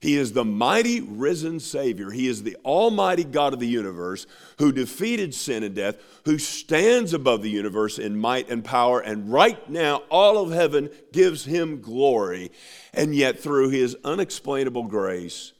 He 0.00 0.16
is 0.16 0.32
the 0.32 0.44
mighty 0.44 1.00
risen 1.00 1.58
Savior. 1.58 2.10
He 2.10 2.28
is 2.28 2.42
the 2.42 2.56
Almighty 2.64 3.24
God 3.24 3.52
of 3.52 3.58
the 3.58 3.66
universe 3.66 4.26
who 4.58 4.70
defeated 4.70 5.34
sin 5.34 5.64
and 5.64 5.74
death, 5.74 5.96
who 6.24 6.38
stands 6.38 7.12
above 7.12 7.42
the 7.42 7.50
universe 7.50 7.98
in 7.98 8.16
might 8.16 8.48
and 8.48 8.64
power. 8.64 9.00
And 9.00 9.32
right 9.32 9.68
now, 9.68 10.02
all 10.08 10.38
of 10.38 10.52
heaven 10.52 10.90
gives 11.12 11.44
him 11.44 11.80
glory. 11.80 12.52
And 12.94 13.14
yet, 13.14 13.40
through 13.40 13.70
his 13.70 13.96
unexplainable 14.04 14.84
grace, 14.84 15.52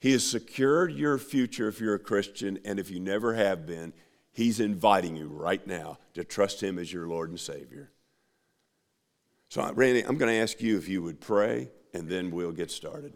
he 0.00 0.12
has 0.12 0.24
secured 0.24 0.92
your 0.92 1.18
future 1.18 1.68
if 1.68 1.78
you're 1.78 1.94
a 1.94 1.98
Christian, 1.98 2.58
and 2.64 2.78
if 2.78 2.90
you 2.90 2.98
never 3.00 3.34
have 3.34 3.66
been, 3.66 3.92
He's 4.32 4.60
inviting 4.60 5.16
you 5.16 5.28
right 5.28 5.64
now 5.66 5.98
to 6.14 6.24
trust 6.24 6.62
Him 6.62 6.78
as 6.78 6.92
your 6.92 7.06
Lord 7.06 7.30
and 7.30 7.38
Savior. 7.38 7.90
So, 9.48 9.70
Randy, 9.72 10.02
I'm 10.02 10.16
going 10.16 10.32
to 10.32 10.40
ask 10.40 10.60
you 10.62 10.78
if 10.78 10.88
you 10.88 11.02
would 11.02 11.20
pray, 11.20 11.70
and 11.92 12.08
then 12.08 12.30
we'll 12.30 12.52
get 12.52 12.70
started. 12.70 13.12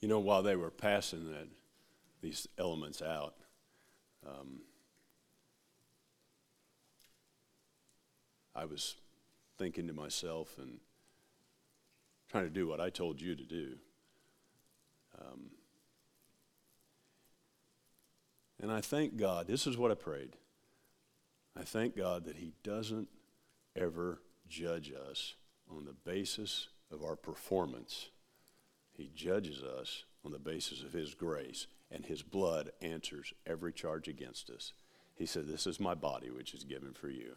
You 0.00 0.08
know, 0.08 0.18
while 0.18 0.42
they 0.42 0.56
were 0.56 0.70
passing 0.70 1.30
that, 1.30 1.48
these 2.22 2.48
elements 2.58 3.02
out, 3.02 3.34
um, 4.26 4.60
I 8.54 8.64
was 8.64 8.96
thinking 9.58 9.86
to 9.86 9.92
myself 9.92 10.56
and 10.58 10.78
trying 12.30 12.44
to 12.44 12.50
do 12.50 12.66
what 12.66 12.80
I 12.80 12.90
told 12.90 13.20
you 13.20 13.34
to 13.34 13.44
do. 13.44 13.76
Um, 15.20 15.50
and 18.62 18.70
I 18.70 18.80
thank 18.80 19.16
God, 19.16 19.46
this 19.46 19.66
is 19.66 19.76
what 19.76 19.90
I 19.90 19.94
prayed. 19.94 20.36
I 21.58 21.62
thank 21.62 21.96
God 21.96 22.24
that 22.24 22.36
He 22.36 22.52
doesn't 22.62 23.08
ever 23.76 24.20
judge 24.48 24.92
us 24.92 25.34
on 25.70 25.84
the 25.84 25.92
basis 25.92 26.68
of 26.90 27.02
our 27.02 27.16
performance. 27.16 28.10
He 28.92 29.10
judges 29.14 29.62
us 29.62 30.04
on 30.24 30.32
the 30.32 30.38
basis 30.38 30.82
of 30.82 30.92
His 30.92 31.14
grace, 31.14 31.66
and 31.90 32.04
His 32.04 32.22
blood 32.22 32.70
answers 32.80 33.32
every 33.46 33.72
charge 33.72 34.08
against 34.08 34.50
us. 34.50 34.72
He 35.14 35.26
said, 35.26 35.46
This 35.46 35.66
is 35.66 35.80
my 35.80 35.94
body, 35.94 36.30
which 36.30 36.54
is 36.54 36.64
given 36.64 36.92
for 36.92 37.08
you. 37.08 37.36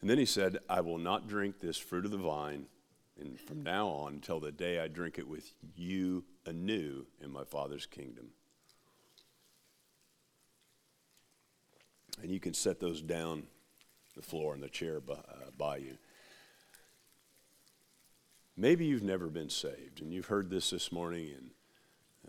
And 0.00 0.08
then 0.08 0.18
he 0.18 0.26
said, 0.26 0.58
I 0.68 0.80
will 0.80 0.98
not 0.98 1.28
drink 1.28 1.60
this 1.60 1.76
fruit 1.76 2.04
of 2.04 2.10
the 2.10 2.18
vine 2.18 2.66
and 3.20 3.38
from 3.38 3.62
now 3.62 3.88
on 3.88 4.14
until 4.14 4.40
the 4.40 4.52
day 4.52 4.78
I 4.78 4.88
drink 4.88 5.18
it 5.18 5.26
with 5.26 5.52
you 5.76 6.24
anew 6.46 7.06
in 7.22 7.32
my 7.32 7.44
Father's 7.44 7.86
kingdom. 7.86 8.28
And 12.22 12.30
you 12.30 12.40
can 12.40 12.54
set 12.54 12.80
those 12.80 13.02
down 13.02 13.44
the 14.14 14.22
floor 14.22 14.54
and 14.54 14.62
the 14.62 14.68
chair 14.68 15.00
by, 15.00 15.14
uh, 15.14 15.50
by 15.56 15.76
you. 15.78 15.98
Maybe 18.56 18.86
you've 18.86 19.04
never 19.04 19.28
been 19.28 19.50
saved, 19.50 20.00
and 20.00 20.12
you've 20.12 20.26
heard 20.26 20.50
this 20.50 20.70
this 20.70 20.90
morning, 20.90 21.30
and 21.36 21.50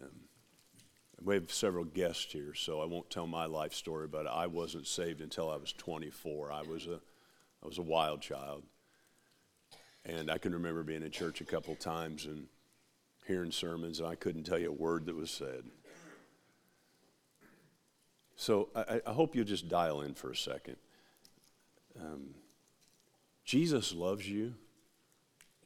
um, 0.03 0.11
we 1.23 1.33
have 1.33 1.51
several 1.51 1.85
guests 1.85 2.31
here, 2.31 2.53
so 2.53 2.81
I 2.81 2.85
won't 2.85 3.09
tell 3.09 3.25
my 3.25 3.47
life 3.47 3.73
story, 3.73 4.07
but 4.07 4.27
I 4.27 4.45
wasn't 4.45 4.85
saved 4.85 5.21
until 5.21 5.49
I 5.49 5.55
was 5.55 5.73
24. 5.73 6.51
I 6.51 6.61
was 6.61 6.85
a 6.85 6.99
I 7.63 7.67
was 7.67 7.77
a 7.77 7.83
wild 7.83 8.21
child. 8.21 8.63
And 10.05 10.31
I 10.31 10.37
can 10.37 10.53
remember 10.53 10.83
being 10.83 11.03
in 11.03 11.11
church 11.11 11.41
a 11.41 11.45
couple 11.45 11.75
times 11.75 12.25
and 12.25 12.47
hearing 13.27 13.51
sermons, 13.51 13.99
and 13.99 14.07
I 14.07 14.15
couldn't 14.15 14.43
tell 14.43 14.57
you 14.57 14.69
a 14.69 14.73
word 14.73 15.05
that 15.05 15.15
was 15.15 15.29
said. 15.29 15.63
So 18.35 18.69
I, 18.75 19.01
I 19.05 19.11
hope 19.11 19.35
you'll 19.35 19.45
just 19.45 19.67
dial 19.67 20.01
in 20.01 20.13
for 20.13 20.31
a 20.31 20.35
second. 20.35 20.77
Um, 21.99 22.35
Jesus 23.43 23.93
loves 23.93 24.29
you. 24.29 24.55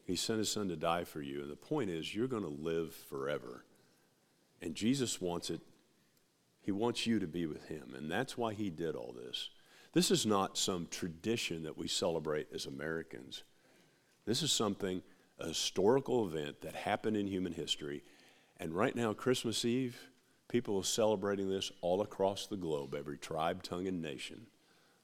He 0.05 0.15
sent 0.15 0.39
his 0.39 0.51
son 0.51 0.67
to 0.69 0.75
die 0.75 1.03
for 1.03 1.21
you. 1.21 1.41
And 1.41 1.51
the 1.51 1.55
point 1.55 1.89
is, 1.89 2.15
you're 2.15 2.27
going 2.27 2.43
to 2.43 2.49
live 2.49 2.93
forever. 2.93 3.63
And 4.61 4.75
Jesus 4.75 5.21
wants 5.21 5.49
it, 5.49 5.61
he 6.61 6.71
wants 6.71 7.05
you 7.05 7.19
to 7.19 7.27
be 7.27 7.45
with 7.45 7.67
him. 7.67 7.93
And 7.95 8.09
that's 8.09 8.37
why 8.37 8.53
he 8.53 8.69
did 8.69 8.95
all 8.95 9.13
this. 9.13 9.49
This 9.93 10.09
is 10.09 10.25
not 10.25 10.57
some 10.57 10.87
tradition 10.89 11.63
that 11.63 11.77
we 11.77 11.87
celebrate 11.87 12.47
as 12.53 12.65
Americans. 12.65 13.43
This 14.25 14.41
is 14.41 14.51
something, 14.51 15.03
a 15.39 15.47
historical 15.49 16.27
event 16.27 16.61
that 16.61 16.75
happened 16.75 17.15
in 17.15 17.27
human 17.27 17.53
history. 17.53 18.03
And 18.57 18.73
right 18.73 18.95
now, 18.95 19.13
Christmas 19.13 19.63
Eve, 19.63 20.09
people 20.47 20.77
are 20.77 20.83
celebrating 20.83 21.49
this 21.49 21.71
all 21.81 22.01
across 22.01 22.47
the 22.47 22.57
globe, 22.57 22.95
every 22.95 23.17
tribe, 23.17 23.61
tongue, 23.61 23.87
and 23.87 24.01
nation. 24.01 24.47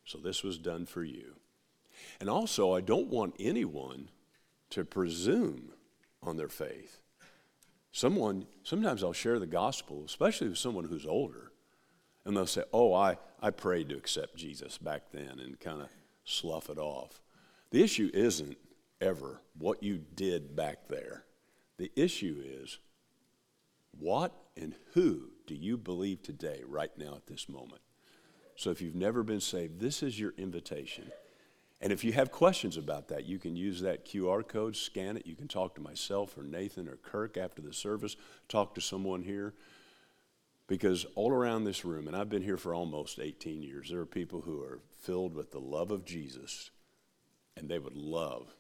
So 0.06 0.18
this 0.18 0.44
was 0.44 0.58
done 0.58 0.88
for 0.88 1.04
you. 1.04 1.36
And 2.20 2.30
also, 2.30 2.74
I 2.74 2.82
don't 2.82 3.10
want 3.10 3.36
anyone 3.40 4.10
to 4.72 4.86
presume 4.86 5.74
on 6.24 6.38
their 6.38 6.50
faith. 6.50 7.02
Someone, 7.92 8.46
sometimes 8.64 9.04
I'll 9.04 9.14
share 9.14 9.40
the 9.40 9.48
gospel, 9.48 10.04
especially 10.06 10.50
with 10.50 10.58
someone 10.58 10.86
who's 10.86 11.06
older, 11.06 11.52
and 12.30 12.38
they'll 12.38 12.46
say, 12.46 12.64
Oh, 12.72 12.94
I, 12.94 13.18
I 13.42 13.50
prayed 13.50 13.90
to 13.90 13.98
accept 13.98 14.36
Jesus 14.36 14.78
back 14.78 15.12
then 15.12 15.40
and 15.40 15.60
kind 15.60 15.82
of 15.82 15.90
slough 16.24 16.70
it 16.70 16.78
off. 16.78 17.24
The 17.72 17.84
issue 17.84 18.12
isn't 18.14 18.56
ever 19.02 19.42
what 19.58 19.82
you 19.82 20.04
did 20.16 20.56
back 20.56 20.88
there. 20.88 21.26
The 21.78 21.92
issue 21.96 22.40
is 22.46 22.78
what 23.98 24.32
and 24.56 24.76
who 24.94 25.32
do 25.48 25.56
you 25.56 25.76
believe 25.76 26.22
today, 26.22 26.62
right 26.68 26.96
now 26.98 27.16
at 27.16 27.26
this 27.26 27.50
moment? 27.50 27.82
So 28.56 28.70
if 28.70 28.80
you've 28.80 28.94
never 28.94 29.24
been 29.24 29.42
saved, 29.42 29.80
this 29.80 30.04
is 30.04 30.20
your 30.20 30.36
invitation. 30.38 31.12
And 31.82 31.92
if 31.92 32.04
you 32.04 32.12
have 32.12 32.32
questions 32.32 32.78
about 32.78 33.08
that, 33.08 33.26
you 33.26 33.40
can 33.40 33.56
use 33.56 33.82
that 33.82 34.06
QR 34.06 34.48
code, 34.48 34.76
scan 34.76 35.18
it. 35.18 35.26
You 35.26 35.36
can 35.36 35.48
talk 35.48 35.74
to 35.76 35.82
myself 35.82 36.38
or 36.38 36.44
Nathan 36.44 36.88
or 36.88 36.98
Kirk 36.98 37.38
after 37.38 37.62
the 37.64 37.74
service, 37.74 38.18
talk 38.50 38.76
to 38.76 38.82
someone 38.82 39.24
here. 39.24 39.56
Because 40.70 41.08
all 41.16 41.32
around 41.32 41.64
this 41.64 41.84
room, 41.84 42.08
and 42.08 42.16
I've 42.16 42.30
been 42.30 42.44
here 42.44 42.56
for 42.56 42.76
almost 42.76 43.20
18 43.20 43.64
years, 43.64 43.90
there 43.90 44.00
are 44.02 44.06
people 44.06 44.42
who 44.42 44.62
are 44.62 44.80
filled 45.02 45.34
with 45.34 45.52
the 45.52 45.60
love 45.60 45.90
of 45.90 46.06
Jesus, 46.06 46.70
and 47.58 47.68
they 47.68 47.80
would 47.80 47.96
love 47.96 48.54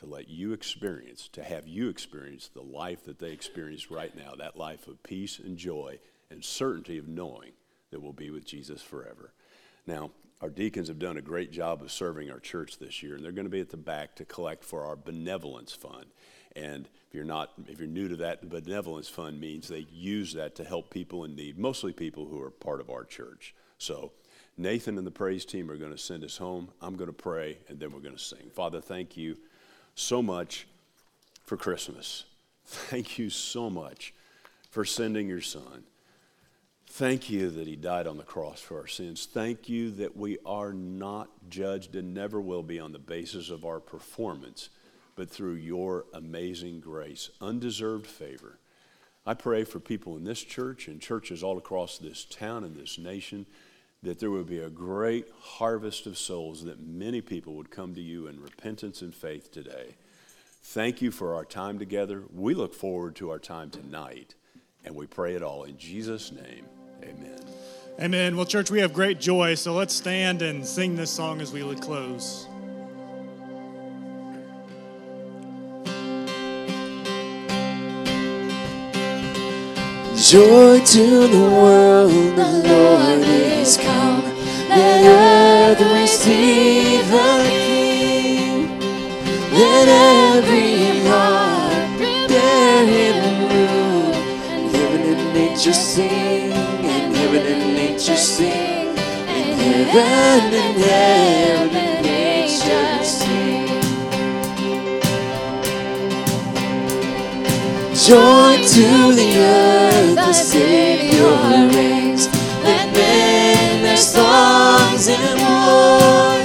to 0.00 0.06
let 0.06 0.28
you 0.28 0.52
experience, 0.52 1.28
to 1.28 1.44
have 1.44 1.68
you 1.68 1.88
experience 1.88 2.48
the 2.48 2.62
life 2.62 3.04
that 3.04 3.20
they 3.20 3.30
experience 3.30 3.92
right 3.92 4.14
now 4.16 4.34
that 4.36 4.58
life 4.58 4.88
of 4.88 5.00
peace 5.04 5.38
and 5.38 5.56
joy 5.56 6.00
and 6.30 6.44
certainty 6.44 6.98
of 6.98 7.06
knowing 7.06 7.52
that 7.92 8.02
we'll 8.02 8.12
be 8.12 8.30
with 8.30 8.44
Jesus 8.44 8.82
forever. 8.82 9.32
Now, 9.86 10.10
our 10.42 10.50
deacons 10.50 10.88
have 10.88 10.98
done 10.98 11.16
a 11.16 11.22
great 11.22 11.52
job 11.52 11.80
of 11.80 11.92
serving 11.92 12.28
our 12.28 12.40
church 12.40 12.78
this 12.78 13.04
year, 13.04 13.14
and 13.14 13.24
they're 13.24 13.30
going 13.30 13.46
to 13.46 13.50
be 13.50 13.60
at 13.60 13.70
the 13.70 13.76
back 13.76 14.16
to 14.16 14.24
collect 14.24 14.64
for 14.64 14.84
our 14.84 14.96
benevolence 14.96 15.72
fund. 15.72 16.06
And 16.56 16.88
if 17.08 17.14
you're 17.14 17.24
not, 17.24 17.52
if 17.68 17.78
you're 17.78 17.86
new 17.86 18.08
to 18.08 18.16
that, 18.16 18.40
the 18.40 18.60
benevolence 18.60 19.08
fund 19.08 19.38
means 19.38 19.68
they 19.68 19.86
use 19.92 20.32
that 20.32 20.56
to 20.56 20.64
help 20.64 20.90
people 20.90 21.24
in 21.24 21.36
need, 21.36 21.58
mostly 21.58 21.92
people 21.92 22.26
who 22.26 22.42
are 22.42 22.50
part 22.50 22.80
of 22.80 22.90
our 22.90 23.04
church. 23.04 23.54
So 23.78 24.12
Nathan 24.56 24.96
and 24.96 25.06
the 25.06 25.10
praise 25.10 25.44
team 25.44 25.70
are 25.70 25.76
going 25.76 25.92
to 25.92 25.98
send 25.98 26.24
us 26.24 26.38
home. 26.38 26.68
I'm 26.80 26.96
going 26.96 27.10
to 27.10 27.12
pray, 27.12 27.58
and 27.68 27.78
then 27.78 27.92
we're 27.92 28.00
going 28.00 28.16
to 28.16 28.22
sing. 28.22 28.50
Father, 28.54 28.80
thank 28.80 29.16
you 29.16 29.36
so 29.94 30.22
much 30.22 30.66
for 31.44 31.56
Christmas. 31.56 32.24
Thank 32.64 33.18
you 33.18 33.30
so 33.30 33.68
much 33.68 34.14
for 34.70 34.84
sending 34.84 35.28
your 35.28 35.42
son. 35.42 35.84
Thank 36.88 37.28
you 37.28 37.50
that 37.50 37.66
he 37.66 37.76
died 37.76 38.06
on 38.06 38.16
the 38.16 38.22
cross 38.22 38.60
for 38.60 38.80
our 38.80 38.86
sins. 38.86 39.28
Thank 39.30 39.68
you 39.68 39.90
that 39.92 40.16
we 40.16 40.38
are 40.46 40.72
not 40.72 41.28
judged 41.50 41.94
and 41.94 42.14
never 42.14 42.40
will 42.40 42.62
be 42.62 42.80
on 42.80 42.92
the 42.92 42.98
basis 42.98 43.50
of 43.50 43.66
our 43.66 43.80
performance 43.80 44.70
but 45.16 45.30
through 45.30 45.54
your 45.54 46.04
amazing 46.14 46.78
grace, 46.80 47.30
undeserved 47.40 48.06
favor. 48.06 48.58
I 49.26 49.34
pray 49.34 49.64
for 49.64 49.80
people 49.80 50.16
in 50.16 50.24
this 50.24 50.42
church 50.42 50.86
and 50.86 51.00
churches 51.00 51.42
all 51.42 51.58
across 51.58 51.98
this 51.98 52.24
town 52.24 52.62
and 52.62 52.76
this 52.76 52.96
nation 52.96 53.46
that 54.02 54.20
there 54.20 54.30
would 54.30 54.46
be 54.46 54.58
a 54.58 54.70
great 54.70 55.26
harvest 55.40 56.06
of 56.06 56.16
souls, 56.16 56.62
that 56.64 56.80
many 56.80 57.20
people 57.20 57.54
would 57.54 57.70
come 57.70 57.94
to 57.94 58.00
you 58.00 58.28
in 58.28 58.40
repentance 58.40 59.02
and 59.02 59.14
faith 59.14 59.50
today. 59.50 59.96
Thank 60.62 61.02
you 61.02 61.10
for 61.10 61.34
our 61.34 61.44
time 61.44 61.78
together. 61.78 62.22
We 62.32 62.54
look 62.54 62.74
forward 62.74 63.16
to 63.16 63.30
our 63.30 63.38
time 63.38 63.70
tonight, 63.70 64.34
and 64.84 64.94
we 64.94 65.06
pray 65.06 65.34
it 65.34 65.42
all 65.42 65.64
in 65.64 65.76
Jesus' 65.78 66.30
name. 66.30 66.66
Amen. 67.02 67.40
Amen. 68.00 68.36
Well, 68.36 68.46
church, 68.46 68.70
we 68.70 68.80
have 68.80 68.92
great 68.92 69.18
joy, 69.18 69.54
so 69.54 69.72
let's 69.72 69.94
stand 69.94 70.42
and 70.42 70.64
sing 70.64 70.94
this 70.94 71.10
song 71.10 71.40
as 71.40 71.52
we 71.52 71.62
close. 71.76 72.46
Joy 80.16 80.80
to 80.80 81.28
the 81.28 81.50
world, 81.60 82.10
the 82.10 82.62
Lord 82.66 83.20
is 83.20 83.76
come. 83.76 84.22
Let 84.66 85.04
earth 85.04 85.80
receive 85.92 87.06
the 87.10 87.44
King. 87.50 88.78
Let 89.52 89.88
every 89.88 91.06
heart 91.06 91.98
prepare 91.98 92.86
him 92.86 93.16
room. 93.50 94.14
And 94.48 94.74
heaven 94.74 95.02
and 95.02 95.34
nature 95.34 95.74
sing, 95.74 96.50
and 96.52 97.14
heaven 97.14 97.46
and 97.52 97.74
nature 97.74 98.16
sing, 98.16 98.96
and 98.96 99.86
heaven 99.90 100.54
and 100.54 100.76
heaven 100.82 101.95
joy 108.06 108.62
to 108.62 109.12
the 109.16 109.36
earth, 109.36 110.14
the 110.14 110.32
Savior 110.32 111.26
reigns. 111.76 112.28
Let 112.62 112.92
men 112.92 113.82
their 113.82 113.96
songs 113.96 115.08
and 115.08 115.40
war. 115.40 116.35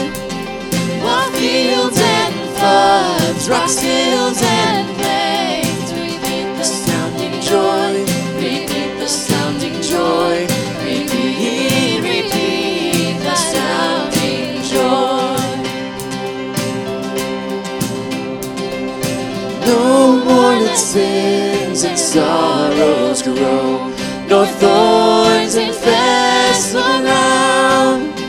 Sorrows 22.12 23.22
grow, 23.22 23.88
nor 24.28 24.45
thorns 24.45 25.55
infest 25.55 26.74
the 26.74 26.84
ground. 27.03 28.20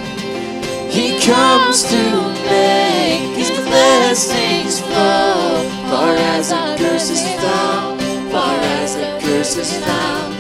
He 0.89 1.19
comes 1.19 1.83
to 1.91 2.03
make 2.47 3.35
his 3.35 3.51
blessings 3.51 4.79
flow, 4.79 5.67
far 5.91 6.15
as 6.15 6.51
the 6.51 6.77
curse 6.79 7.11
is 7.11 7.25
found, 7.43 8.01
far 8.31 8.55
as 8.79 8.95
the 8.95 9.19
curse 9.21 9.57
is 9.57 9.73
found, 9.85 10.32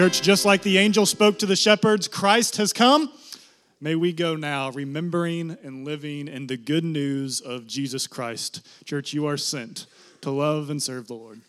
Church, 0.00 0.22
just 0.22 0.46
like 0.46 0.62
the 0.62 0.78
angel 0.78 1.04
spoke 1.04 1.38
to 1.40 1.44
the 1.44 1.54
shepherds, 1.54 2.08
Christ 2.08 2.56
has 2.56 2.72
come. 2.72 3.12
May 3.82 3.94
we 3.96 4.14
go 4.14 4.34
now 4.34 4.70
remembering 4.70 5.58
and 5.62 5.84
living 5.84 6.26
in 6.26 6.46
the 6.46 6.56
good 6.56 6.84
news 6.84 7.42
of 7.42 7.66
Jesus 7.66 8.06
Christ. 8.06 8.66
Church, 8.86 9.12
you 9.12 9.26
are 9.26 9.36
sent 9.36 9.84
to 10.22 10.30
love 10.30 10.70
and 10.70 10.82
serve 10.82 11.06
the 11.06 11.12
Lord. 11.12 11.42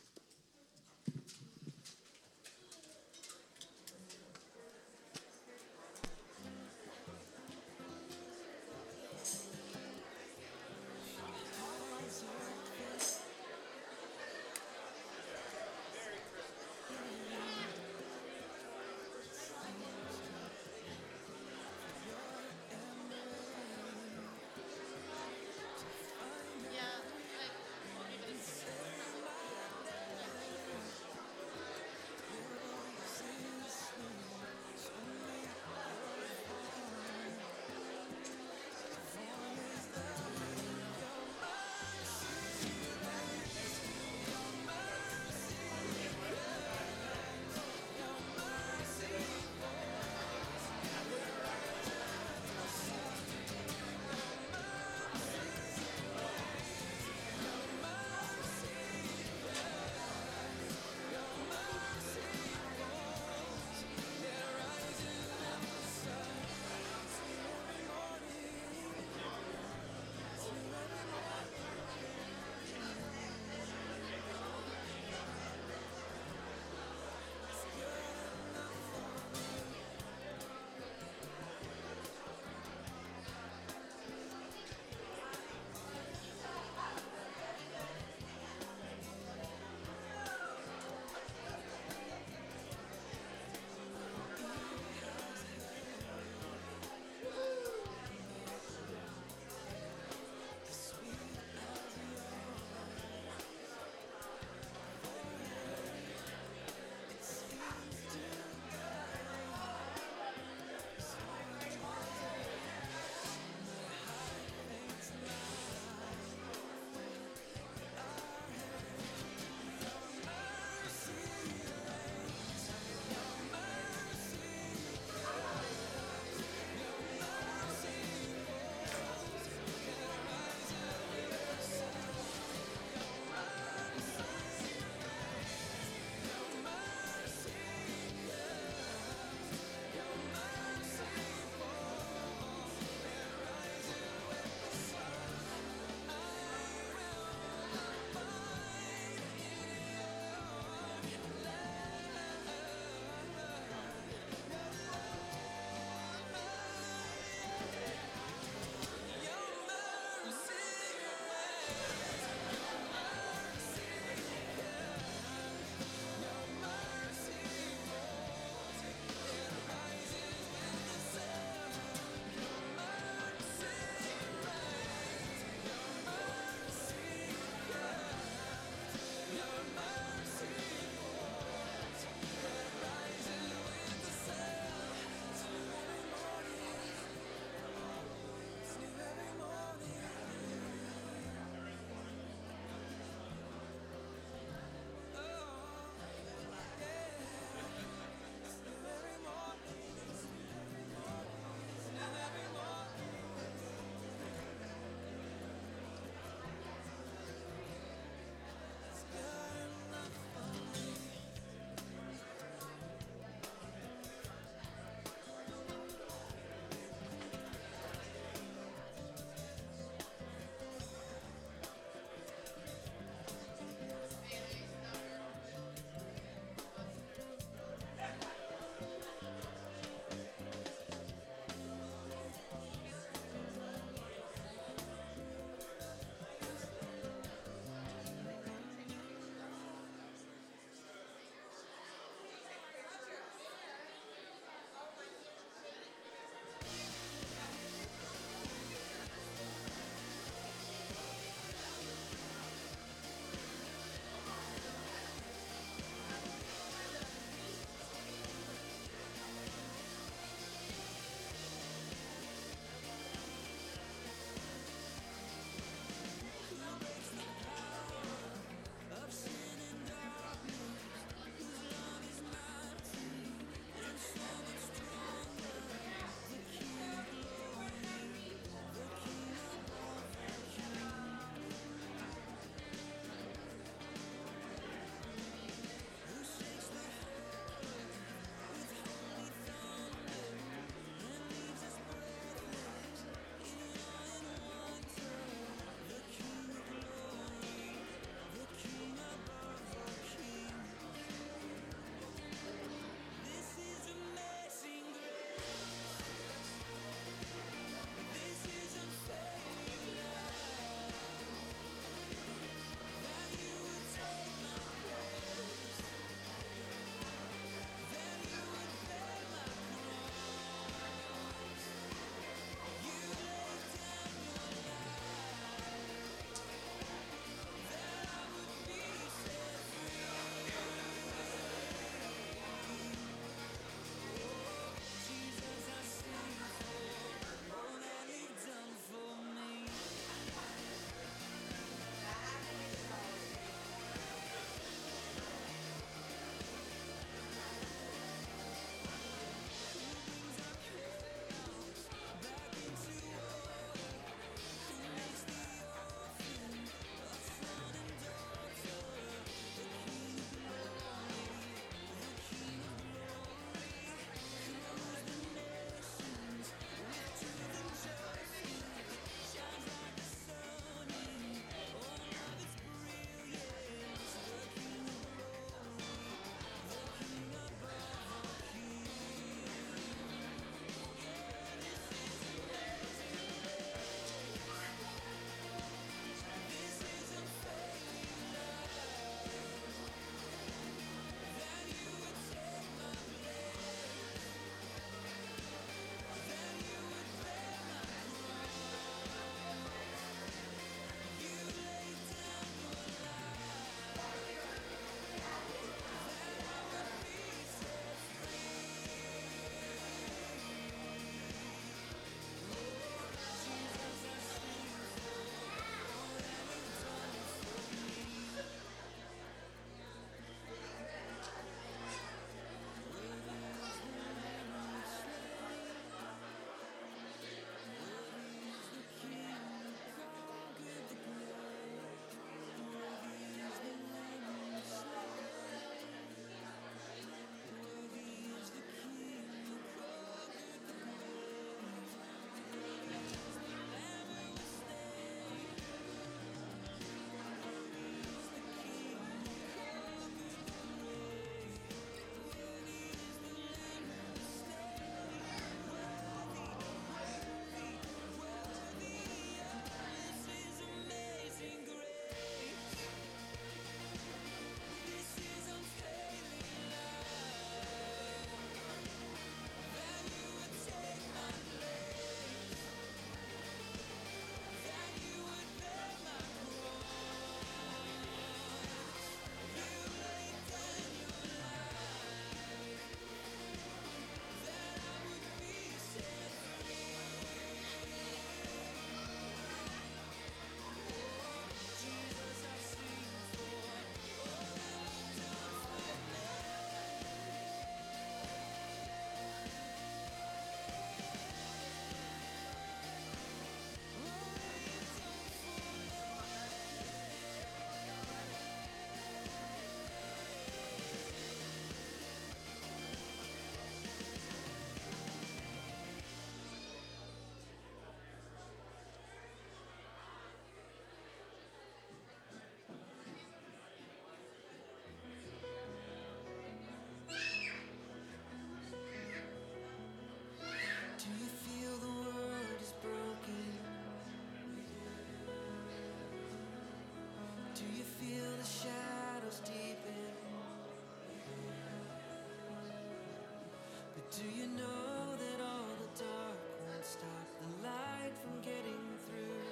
Do 544.11 544.23
you 544.25 544.45
know 544.57 545.15
that 545.15 545.41
all 545.41 545.71
the 545.79 546.03
dark 546.03 546.35
won't 546.67 546.85
stop 546.85 547.27
the 547.39 547.63
light 547.63 548.11
from 548.21 548.41
getting 548.41 548.83
through? 549.07 549.47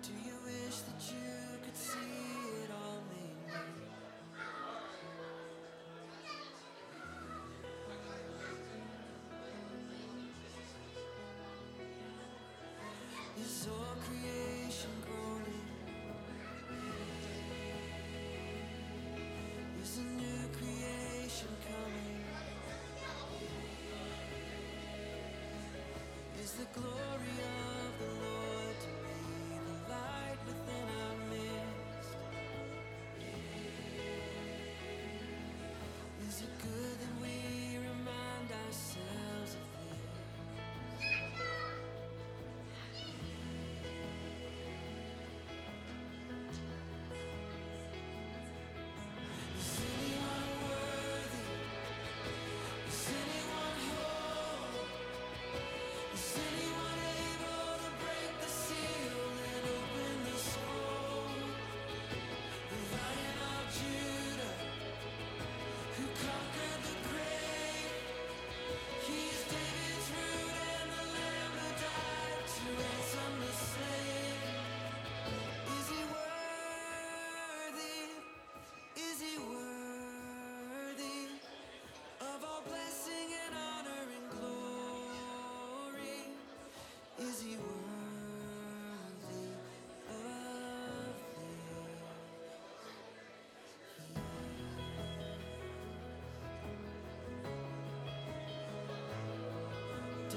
Do 0.00 0.12
you 0.24 0.36
wish 0.42 0.78
that 0.80 1.12
you 1.12 1.60
could 1.62 1.76
see? 1.76 2.25